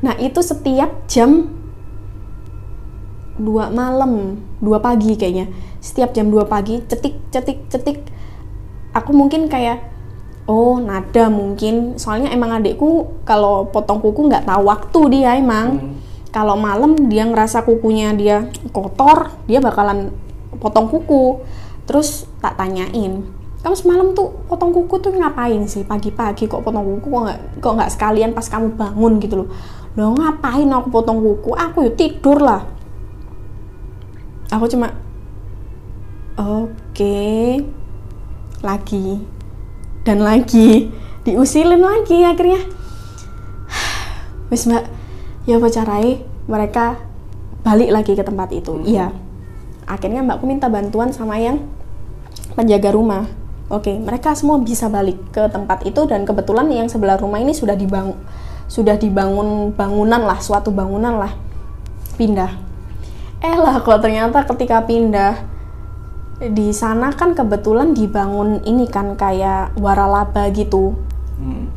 Nah, 0.00 0.16
itu 0.16 0.40
setiap 0.40 1.04
jam 1.08 1.48
2 3.40 3.72
malam, 3.72 4.40
2 4.60 4.80
pagi 4.80 5.16
kayaknya. 5.16 5.48
Setiap 5.80 6.12
jam 6.12 6.28
2 6.28 6.44
pagi 6.48 6.80
cetik, 6.84 7.16
cetik, 7.32 7.68
cetik. 7.72 7.98
Aku 8.92 9.12
mungkin 9.16 9.48
kayak 9.48 9.80
oh, 10.46 10.80
nada 10.80 11.28
mungkin. 11.28 11.98
Soalnya 12.00 12.32
emang 12.32 12.60
adikku 12.60 13.22
kalau 13.26 13.68
potong 13.68 13.98
kuku 13.98 14.30
nggak 14.30 14.46
tahu 14.46 14.62
waktu 14.68 15.00
dia 15.12 15.36
emang. 15.36 15.68
Hmm. 15.76 15.92
Kalau 16.30 16.54
malam 16.54 17.10
dia 17.10 17.26
ngerasa 17.26 17.66
kukunya 17.66 18.14
dia 18.14 18.46
kotor, 18.70 19.34
dia 19.50 19.58
bakalan 19.58 20.14
potong 20.62 20.86
kuku. 20.86 21.42
Terus 21.90 22.30
tak 22.38 22.54
tanyain, 22.54 23.26
kamu 23.60 23.76
semalam 23.76 24.08
tuh 24.16 24.32
potong 24.48 24.72
kuku 24.72 24.96
tuh 25.04 25.12
ngapain 25.12 25.60
sih 25.68 25.84
pagi-pagi 25.84 26.48
kok 26.48 26.64
potong 26.64 26.96
kuku 26.96 27.12
kok 27.12 27.22
nggak 27.28 27.40
kok 27.60 27.72
nggak 27.76 27.90
sekalian 27.92 28.30
pas 28.32 28.48
kamu 28.48 28.72
bangun 28.72 29.20
gitu 29.20 29.44
loh 29.44 29.48
lo 30.00 30.16
ngapain 30.16 30.64
aku 30.64 30.88
potong 30.88 31.20
kuku 31.20 31.52
aku 31.52 31.90
yuk 31.90 31.96
tidur 32.00 32.40
lah 32.40 32.64
aku 34.48 34.64
cuma 34.64 34.96
oke 36.40 37.20
lagi 38.64 39.20
dan 40.04 40.24
lagi 40.24 40.88
diusilin 41.24 41.80
lagi 41.80 42.24
akhirnya. 42.24 42.60
Wis 44.52 44.64
mbak. 44.66 44.84
Ya 45.48 45.56
apa 45.56 45.68
carai? 45.72 46.20
Mereka 46.48 46.86
balik 47.60 47.90
lagi 47.92 48.12
ke 48.16 48.24
tempat 48.24 48.48
itu. 48.52 48.80
Iya. 48.84 49.12
Akhirnya 49.84 50.24
mbakku 50.24 50.48
minta 50.48 50.70
bantuan 50.70 51.12
sama 51.12 51.36
yang 51.36 51.60
penjaga 52.56 52.92
rumah. 52.94 53.28
Oke 53.70 53.94
mereka 53.94 54.34
semua 54.34 54.58
bisa 54.58 54.90
balik 54.90 55.18
ke 55.30 55.46
tempat 55.46 55.86
itu 55.86 56.02
dan 56.10 56.26
kebetulan 56.26 56.66
yang 56.72 56.90
sebelah 56.90 57.14
rumah 57.20 57.38
ini 57.38 57.54
sudah 57.54 57.78
dibangun 57.78 58.18
sudah 58.66 58.98
dibangun 58.98 59.70
bangunan 59.74 60.22
lah 60.26 60.38
suatu 60.42 60.74
bangunan 60.74 61.18
lah. 61.18 61.32
Pindah. 62.18 62.50
Eh 63.40 63.56
lah 63.56 63.80
kok 63.80 64.04
ternyata 64.04 64.44
ketika 64.44 64.84
pindah 64.84 65.49
di 66.40 66.72
sana 66.72 67.12
kan 67.12 67.36
kebetulan 67.36 67.92
dibangun 67.92 68.64
ini 68.64 68.88
kan 68.88 69.12
kayak 69.20 69.76
waralaba 69.76 70.48
gitu. 70.48 70.96
Hmm. 71.40 71.72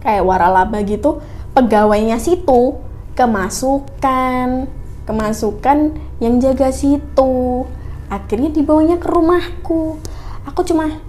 kayak 0.00 0.24
waralaba 0.24 0.80
gitu 0.86 1.18
pegawainya 1.52 2.22
situ. 2.22 2.78
Kemasukan 3.18 4.70
kemasukan 5.10 5.98
yang 6.22 6.38
jaga 6.38 6.70
situ. 6.70 7.66
Akhirnya 8.06 8.54
dibawanya 8.54 8.96
ke 9.02 9.10
rumahku. 9.10 9.98
Aku 10.46 10.60
cuma 10.62 11.02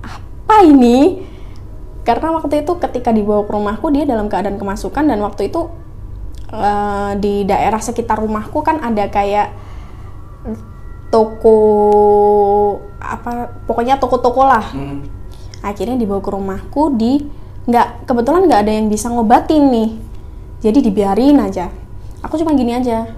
apa 0.00 0.56
ini? 0.62 1.26
Karena 2.06 2.36
waktu 2.36 2.62
itu 2.62 2.78
ketika 2.78 3.10
dibawa 3.10 3.42
ke 3.42 3.52
rumahku 3.52 3.90
dia 3.90 4.06
dalam 4.06 4.30
keadaan 4.30 4.60
kemasukan 4.60 5.04
dan 5.08 5.18
waktu 5.24 5.50
itu 5.50 5.66
eh, 6.52 7.12
di 7.18 7.42
daerah 7.42 7.82
sekitar 7.82 8.22
rumahku 8.22 8.62
kan 8.62 8.78
ada 8.84 9.10
kayak 9.10 9.50
toko 11.14 11.56
apa 12.98 13.54
pokoknya 13.70 14.02
toko-toko 14.02 14.42
lah. 14.42 14.66
Hmm. 14.74 15.06
akhirnya 15.64 15.96
dibawa 15.96 16.20
ke 16.20 16.28
rumahku 16.28 16.92
di 16.92 17.24
nggak 17.64 18.04
kebetulan 18.04 18.44
nggak 18.44 18.60
ada 18.68 18.72
yang 18.74 18.92
bisa 18.92 19.08
ngobatin 19.08 19.72
nih. 19.72 19.90
Jadi 20.60 20.78
dibiarin 20.84 21.40
aja. 21.40 21.72
Aku 22.20 22.36
cuma 22.36 22.52
gini 22.52 22.76
aja. 22.76 23.08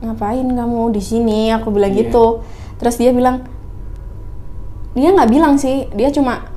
Ngapain 0.00 0.48
kamu 0.48 0.96
di 0.96 1.02
sini? 1.04 1.52
Aku 1.52 1.68
bilang 1.68 1.92
Iya. 1.92 2.08
gitu. 2.08 2.40
Terus 2.80 2.96
dia 2.96 3.12
bilang 3.12 3.44
dia 4.96 5.12
nggak 5.12 5.28
bilang 5.28 5.60
sih. 5.60 5.92
Dia 5.92 6.08
cuma 6.08 6.48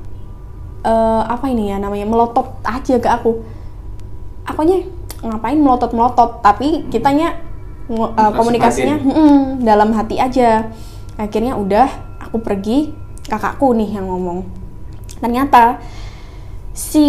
eh, 0.80 1.22
apa 1.28 1.44
ini 1.52 1.68
ya 1.68 1.76
namanya 1.76 2.08
melotot 2.08 2.48
aja 2.64 2.96
ke 2.96 3.08
aku. 3.12 3.44
Akunya 4.48 4.80
ngapain 5.20 5.60
melotot 5.60 5.92
melotot 5.92 6.40
tapi 6.40 6.88
kitanya 6.88 7.36
eh, 7.88 7.96
Masih 7.96 8.36
komunikasinya 8.36 8.96
"Mm-mm," 9.00 9.64
dalam 9.64 9.90
hati 9.96 10.20
aja. 10.20 10.68
Akhirnya 11.16 11.56
udah 11.56 11.88
aku 12.20 12.38
pergi 12.44 12.92
kakakku 13.26 13.72
nih 13.74 13.98
yang 13.98 14.06
ngomong. 14.06 14.44
Ternyata 15.18 15.80
si 16.76 17.06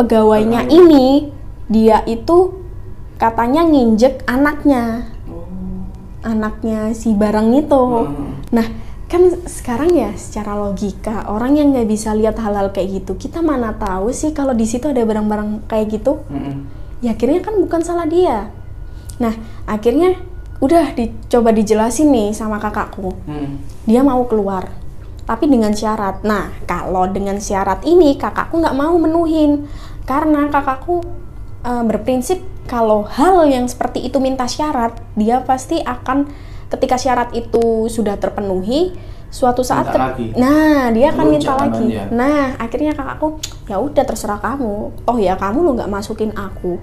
pegawainya 0.00 0.64
ini 0.70 1.28
dia 1.68 2.00
itu 2.08 2.56
katanya 3.20 3.66
nginjek 3.66 4.24
anaknya. 4.24 5.12
Anaknya 6.24 6.92
si 6.96 7.12
barang 7.12 7.48
itu. 7.56 7.82
Hmm. 7.82 8.38
nah 8.50 8.66
kan 9.10 9.26
sekarang 9.42 9.90
ya 9.90 10.14
secara 10.14 10.54
logika 10.54 11.26
orang 11.26 11.58
yang 11.58 11.74
nggak 11.74 11.90
bisa 11.90 12.14
lihat 12.14 12.38
hal-hal 12.38 12.70
kayak 12.70 13.02
gitu 13.02 13.18
kita 13.18 13.42
mana 13.42 13.74
tahu 13.74 14.14
sih 14.14 14.30
kalau 14.30 14.54
di 14.54 14.62
situ 14.62 14.86
ada 14.86 15.02
barang-barang 15.02 15.66
kayak 15.66 15.98
gitu? 15.98 16.22
Hmm. 16.30 16.70
ya 17.02 17.18
akhirnya 17.18 17.42
kan 17.42 17.58
bukan 17.58 17.82
salah 17.82 18.06
dia 18.06 18.54
nah 19.20 19.36
akhirnya 19.64 20.16
udah 20.58 20.92
dicoba 20.92 21.52
dijelasin 21.52 22.08
nih 22.08 22.28
sama 22.32 22.56
kakakku 22.56 23.12
Hmm. 23.24 23.60
dia 23.84 24.00
mau 24.00 24.24
keluar 24.24 24.68
tapi 25.22 25.46
dengan 25.46 25.70
syarat 25.70 26.20
nah 26.20 26.50
kalau 26.64 27.06
dengan 27.06 27.38
syarat 27.38 27.84
ini 27.84 28.16
kakakku 28.16 28.58
nggak 28.58 28.74
mau 28.74 28.96
menuhin 28.96 29.64
karena 30.04 30.48
kakakku 30.48 31.00
eh, 31.62 31.84
berprinsip 31.84 32.40
kalau 32.66 33.02
hal 33.04 33.46
yang 33.46 33.66
seperti 33.66 34.02
itu 34.02 34.18
minta 34.18 34.44
syarat 34.44 34.96
dia 35.14 35.40
pasti 35.40 35.78
akan 35.78 36.28
ketika 36.70 36.96
syarat 36.96 37.30
itu 37.32 37.86
sudah 37.86 38.14
terpenuhi 38.14 38.94
suatu 39.28 39.62
saat 39.62 39.86
Minta 39.86 40.10
lagi. 40.10 40.26
nah 40.34 40.90
dia 40.90 41.06
akan 41.10 41.26
minta 41.26 41.54
lagi 41.54 41.86
tangannya. 41.86 42.04
nah 42.10 42.42
akhirnya 42.58 42.92
kakakku 42.92 43.38
ya 43.64 43.78
udah 43.78 44.02
terserah 44.02 44.38
kamu 44.38 44.90
toh 45.00 45.18
ya 45.18 45.34
kamu 45.34 45.62
lo 45.62 45.70
nggak 45.72 45.86
masukin 45.88 46.34
aku 46.34 46.78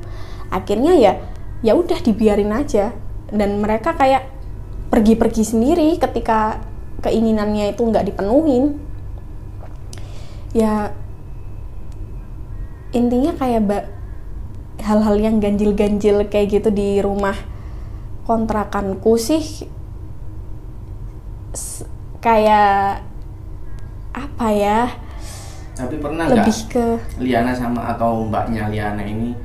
akhirnya 0.47 0.95
ya 0.95 1.13
ya 1.61 1.73
udah 1.77 1.99
dibiarin 2.01 2.53
aja. 2.53 2.93
Dan 3.27 3.59
mereka 3.59 3.95
kayak 3.95 4.29
pergi-pergi 4.87 5.43
sendiri 5.43 5.99
ketika 5.99 6.63
keinginannya 7.03 7.75
itu 7.75 7.81
nggak 7.83 8.07
dipenuhin. 8.13 8.79
Ya 10.55 10.95
intinya 12.95 13.35
kayak 13.35 13.91
hal-hal 14.79 15.15
yang 15.19 15.43
ganjil-ganjil 15.43 16.29
kayak 16.31 16.61
gitu 16.61 16.69
di 16.71 17.03
rumah 17.03 17.35
kontrakanku 18.23 19.19
sih 19.19 19.67
kayak 22.23 23.03
apa 24.15 24.47
ya? 24.55 24.81
Tapi 25.77 26.01
pernah 26.01 26.25
lebih 26.25 26.49
nggak 26.49 26.71
ke 26.73 26.85
Liana 27.21 27.53
sama 27.53 27.93
atau 27.93 28.25
mbaknya 28.25 28.65
Liana 28.71 29.05
ini 29.05 29.37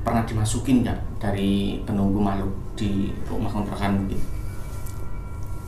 pernah 0.00 0.24
dimasukin 0.24 0.84
nggak 0.84 1.13
dari 1.24 1.80
penunggu 1.80 2.20
makhluk 2.20 2.52
di 2.76 3.08
rumah 3.24 3.48
kontrakan 3.48 4.04
gitu? 4.06 4.20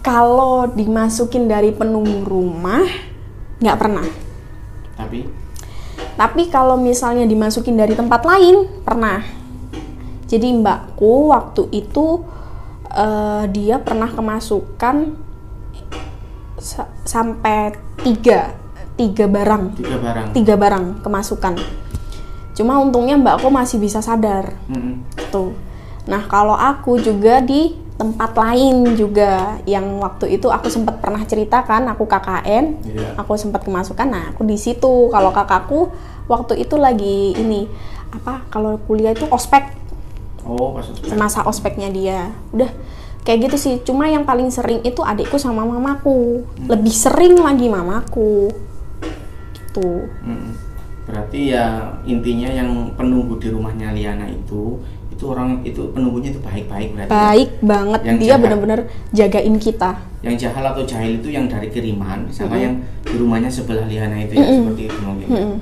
kalau 0.01 0.69
dimasukin 0.69 1.49
dari 1.49 1.73
penunggu 1.73 2.23
rumah 2.23 2.85
nggak 3.59 3.79
pernah 3.81 4.07
Tapi 4.95 5.21
Tapi 6.17 6.49
kalau 6.49 6.77
misalnya 6.77 7.29
dimasukin 7.29 7.77
dari 7.77 7.93
tempat 7.93 8.25
lain, 8.25 8.65
pernah. 8.81 9.21
Jadi 10.25 10.49
mbakku 10.57 11.29
waktu 11.29 11.69
itu 11.71 12.25
eh, 12.89 13.45
dia 13.53 13.77
pernah 13.77 14.09
kemasukan 14.09 15.13
sa- 16.57 16.89
sampai 17.05 17.77
tiga, 18.01 18.57
tiga 18.97 19.29
barang, 19.29 19.77
tiga 19.77 19.97
barang. 20.01 20.29
tiga 20.33 20.55
barang 20.57 20.85
kemasukan. 21.05 21.55
Cuma 22.57 22.81
untungnya 22.81 23.21
mbakku 23.21 23.53
masih 23.53 23.77
bisa 23.77 24.01
sadar 24.01 24.57
Hmm. 24.73 25.05
Tuh. 25.37 25.53
Nah 26.09 26.25
kalau 26.25 26.55
aku 26.55 26.97
juga 26.97 27.39
di 27.39 27.77
tempat 27.97 28.37
lain 28.37 28.93
juga 28.93 29.57
yang 29.65 30.01
waktu 30.01 30.37
itu 30.37 30.49
aku 30.49 30.69
sempat 30.69 31.01
pernah 31.01 31.25
ceritakan 31.25 31.89
aku 31.89 32.05
KKN 32.05 32.65
Iya. 32.85 33.09
aku 33.17 33.41
sempat 33.41 33.65
kemasukan 33.65 34.05
nah 34.05 34.25
aku 34.29 34.45
di 34.45 34.61
situ 34.61 35.09
kalau 35.09 35.33
kakakku 35.33 35.89
waktu 36.29 36.61
itu 36.61 36.77
lagi 36.77 37.33
ini 37.33 37.65
apa 38.13 38.45
kalau 38.53 38.77
kuliah 38.85 39.17
itu 39.17 39.25
ospek 39.33 39.73
Oh, 40.45 40.77
ospek. 40.77 41.17
masa 41.17 41.41
ospeknya 41.43 41.89
dia 41.89 42.37
udah 42.53 42.69
kayak 43.25 43.49
gitu 43.49 43.57
sih 43.57 43.75
cuma 43.81 44.07
yang 44.07 44.29
paling 44.29 44.53
sering 44.53 44.85
itu 44.85 45.01
adikku 45.01 45.41
sama 45.41 45.65
mamaku 45.65 46.45
lebih 46.69 46.93
sering 46.93 47.41
lagi 47.41 47.65
mamaku 47.67 48.53
gitu 49.57 50.05
Mm-mm. 50.21 50.53
Berarti 51.07 51.55
ya 51.55 51.97
intinya 52.03 52.51
yang 52.51 52.91
penunggu 52.93 53.39
di 53.39 53.47
rumahnya 53.49 53.95
Liana 53.95 54.27
itu 54.27 54.75
itu 55.17 55.25
orang 55.27 55.65
itu 55.65 55.81
penunggunya 55.91 56.29
itu 56.29 56.41
baik-baik 56.45 56.93
berarti. 56.93 57.09
ya? 57.09 57.17
baik 57.17 57.51
banget 57.65 58.01
Yang 58.05 58.17
dia 58.21 58.29
jahat. 58.29 58.43
bener-bener 58.45 58.81
jagain 59.11 59.57
kita 59.57 59.91
Yang 60.21 60.37
jahal 60.45 60.65
atau 60.69 60.85
jahil 60.85 61.13
itu 61.17 61.29
yang 61.33 61.49
dari 61.49 61.69
kiriman 61.69 62.29
sama 62.29 62.55
yang 62.55 62.85
di 63.01 63.17
rumahnya 63.17 63.49
sebelah 63.49 63.89
Liana 63.89 64.21
itu 64.21 64.37
ya 64.37 64.45
seperti 64.45 64.83
itu 64.87 64.99
mungkin. 65.01 65.29
Mm-mm. 65.33 65.57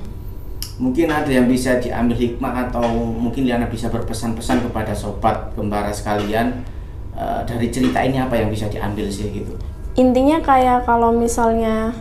mungkin 0.75 1.07
ada 1.07 1.31
yang 1.31 1.47
bisa 1.47 1.79
diambil 1.79 2.19
hikmah 2.19 2.67
atau 2.67 2.83
mungkin 3.15 3.47
Liana 3.47 3.71
bisa 3.71 3.87
berpesan-pesan 3.87 4.67
kepada 4.67 4.91
sobat 4.91 5.55
gembara 5.55 5.87
sekalian 5.89 6.67
eh, 7.15 7.41
dari 7.47 7.71
cerita 7.71 8.03
ini 8.03 8.19
apa 8.19 8.35
yang 8.35 8.51
bisa 8.51 8.67
diambil 8.67 9.07
sih 9.07 9.31
gitu 9.31 9.55
intinya 9.95 10.43
kayak 10.43 10.83
kalau 10.83 11.15
misalnya 11.15 11.95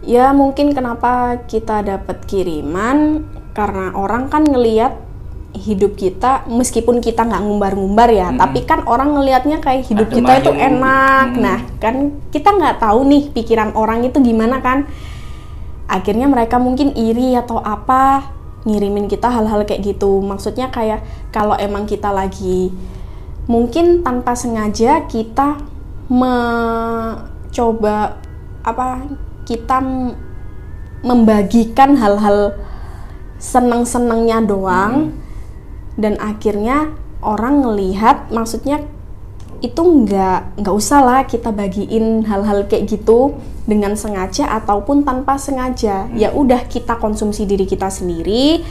ya 0.00 0.32
mungkin 0.32 0.72
kenapa 0.72 1.44
kita 1.44 1.84
dapat 1.84 2.24
kiriman 2.24 3.20
karena 3.52 3.92
orang 3.92 4.32
kan 4.32 4.48
ngelihat 4.48 4.96
hidup 5.50 5.98
kita 5.98 6.46
meskipun 6.46 7.02
kita 7.02 7.26
nggak 7.26 7.42
ngumbar-ngumbar 7.42 8.08
ya 8.14 8.30
tapi 8.38 8.62
kan 8.62 8.86
orang 8.86 9.18
ngelihatnya 9.18 9.58
kayak 9.58 9.82
hidup 9.90 10.06
Adem 10.06 10.16
kita 10.22 10.32
itu 10.38 10.52
enak. 10.54 11.26
Hmm. 11.34 11.42
nah 11.42 11.58
kan 11.82 11.94
kita 12.30 12.54
nggak 12.54 12.78
tahu 12.78 13.02
nih 13.06 13.22
pikiran 13.34 13.74
orang 13.74 14.06
itu 14.06 14.22
gimana 14.22 14.62
kan. 14.62 14.86
Akhirnya 15.90 16.30
mereka 16.30 16.62
mungkin 16.62 16.94
iri 16.94 17.34
atau 17.34 17.58
apa 17.58 18.30
ngirimin 18.62 19.10
kita 19.10 19.26
hal-hal 19.26 19.66
kayak 19.66 19.82
gitu. 19.82 20.22
Maksudnya 20.22 20.70
kayak 20.70 21.02
kalau 21.34 21.58
emang 21.58 21.82
kita 21.90 22.14
lagi 22.14 22.70
mungkin 23.50 24.06
tanpa 24.06 24.38
sengaja 24.38 25.10
kita 25.10 25.58
mencoba 26.06 27.18
apa 28.62 29.02
kita 29.42 29.82
membagikan 31.02 31.98
hal-hal 31.98 32.54
seneng-senengnya 33.40 34.44
doang 34.46 35.10
dan 36.00 36.16
akhirnya 36.16 36.96
orang 37.20 37.60
ngelihat 37.60 38.32
maksudnya 38.32 38.80
itu 39.60 39.76
nggak 39.76 40.64
nggak 40.64 40.74
usah 40.74 41.00
lah 41.04 41.20
kita 41.28 41.52
bagiin 41.52 42.24
hal-hal 42.24 42.64
kayak 42.64 42.88
gitu 42.88 43.36
dengan 43.68 43.92
sengaja 43.92 44.48
ataupun 44.56 45.04
tanpa 45.04 45.36
sengaja. 45.36 46.08
Ya 46.16 46.32
udah 46.32 46.64
kita 46.64 46.96
konsumsi 46.96 47.44
diri 47.44 47.68
kita 47.68 47.92
sendiri 47.92 48.64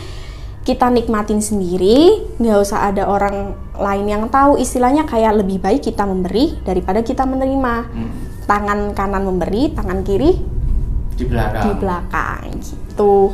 kita 0.59 0.91
nikmatin 0.91 1.41
sendiri 1.41 2.29
nggak 2.37 2.57
usah 2.61 2.93
ada 2.93 3.09
orang 3.09 3.57
lain 3.73 4.05
yang 4.05 4.23
tahu. 4.29 4.59
Istilahnya 4.59 5.07
kayak 5.07 5.41
lebih 5.41 5.57
baik 5.57 5.81
kita 5.81 6.03
memberi 6.03 6.61
daripada 6.61 7.01
kita 7.01 7.23
menerima. 7.25 7.89
Tangan 8.45 8.97
kanan 8.97 9.23
memberi 9.29 9.73
tangan 9.77 10.01
kiri 10.01 10.41
di 11.17 11.25
belakang. 11.25 11.63
di 11.65 11.71
belakang 11.77 12.43
gitu. 12.61 13.33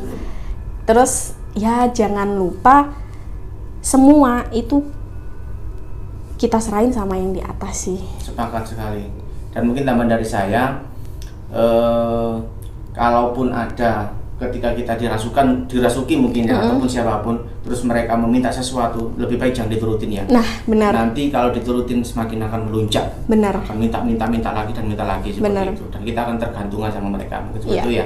Terus 0.88 1.36
ya 1.56 1.88
jangan 1.92 2.36
lupa 2.36 3.05
semua 3.86 4.42
itu 4.50 4.82
kita 6.36 6.58
serahin 6.58 6.90
sama 6.90 7.14
yang 7.14 7.32
di 7.32 7.40
atas 7.40 7.86
sih. 7.86 8.02
sepakat 8.20 8.66
sekali 8.66 9.06
dan 9.54 9.62
mungkin 9.64 9.86
tambahan 9.86 10.12
dari 10.12 10.26
saya 10.26 10.82
eh, 11.48 12.34
kalaupun 12.92 13.52
ada 13.52 14.10
ketika 14.36 14.76
kita 14.76 15.00
dirasukan 15.00 15.64
dirasuki 15.64 16.20
mungkin 16.20 16.44
ya 16.44 16.60
ataupun 16.60 16.84
siapa 16.86 17.24
pun 17.24 17.40
terus 17.64 17.88
mereka 17.88 18.20
meminta 18.20 18.52
sesuatu 18.52 19.16
lebih 19.16 19.40
baik 19.40 19.56
jangan 19.56 19.72
diturutin 19.72 20.12
ya 20.12 20.24
Nah, 20.28 20.44
benar. 20.66 20.92
nanti 20.92 21.32
kalau 21.32 21.56
diturutin 21.56 22.04
semakin 22.04 22.44
akan 22.44 22.68
melunjak 22.68 23.08
Benar. 23.26 23.64
akan 23.64 23.80
minta 23.80 24.04
minta 24.04 24.28
minta 24.28 24.52
lagi 24.52 24.76
dan 24.76 24.92
minta 24.92 25.08
lagi 25.08 25.32
seperti 25.32 25.48
Benar. 25.48 25.66
itu 25.72 25.84
dan 25.88 26.02
kita 26.04 26.20
akan 26.20 26.36
tergantungan 26.36 26.90
sama 26.92 27.08
mereka 27.16 27.36
mungkin 27.40 27.60
seperti 27.62 27.80
Iya. 27.80 27.80
itu 27.80 27.92
ya 27.94 28.06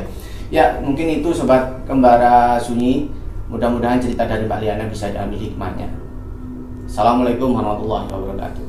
ya 0.50 0.66
mungkin 0.82 1.06
itu 1.18 1.30
sobat 1.34 1.66
kembara 1.90 2.62
sunyi 2.62 3.10
mudah-mudahan 3.50 3.98
cerita 3.98 4.30
dari 4.30 4.46
Mbak 4.46 4.60
Liana 4.62 4.86
bisa 4.86 5.10
diambil 5.10 5.42
hikmahnya. 5.42 5.90
Assalamualaikum 6.86 7.54
warahmatullahi 7.58 8.06
wabarakatuh 8.10 8.69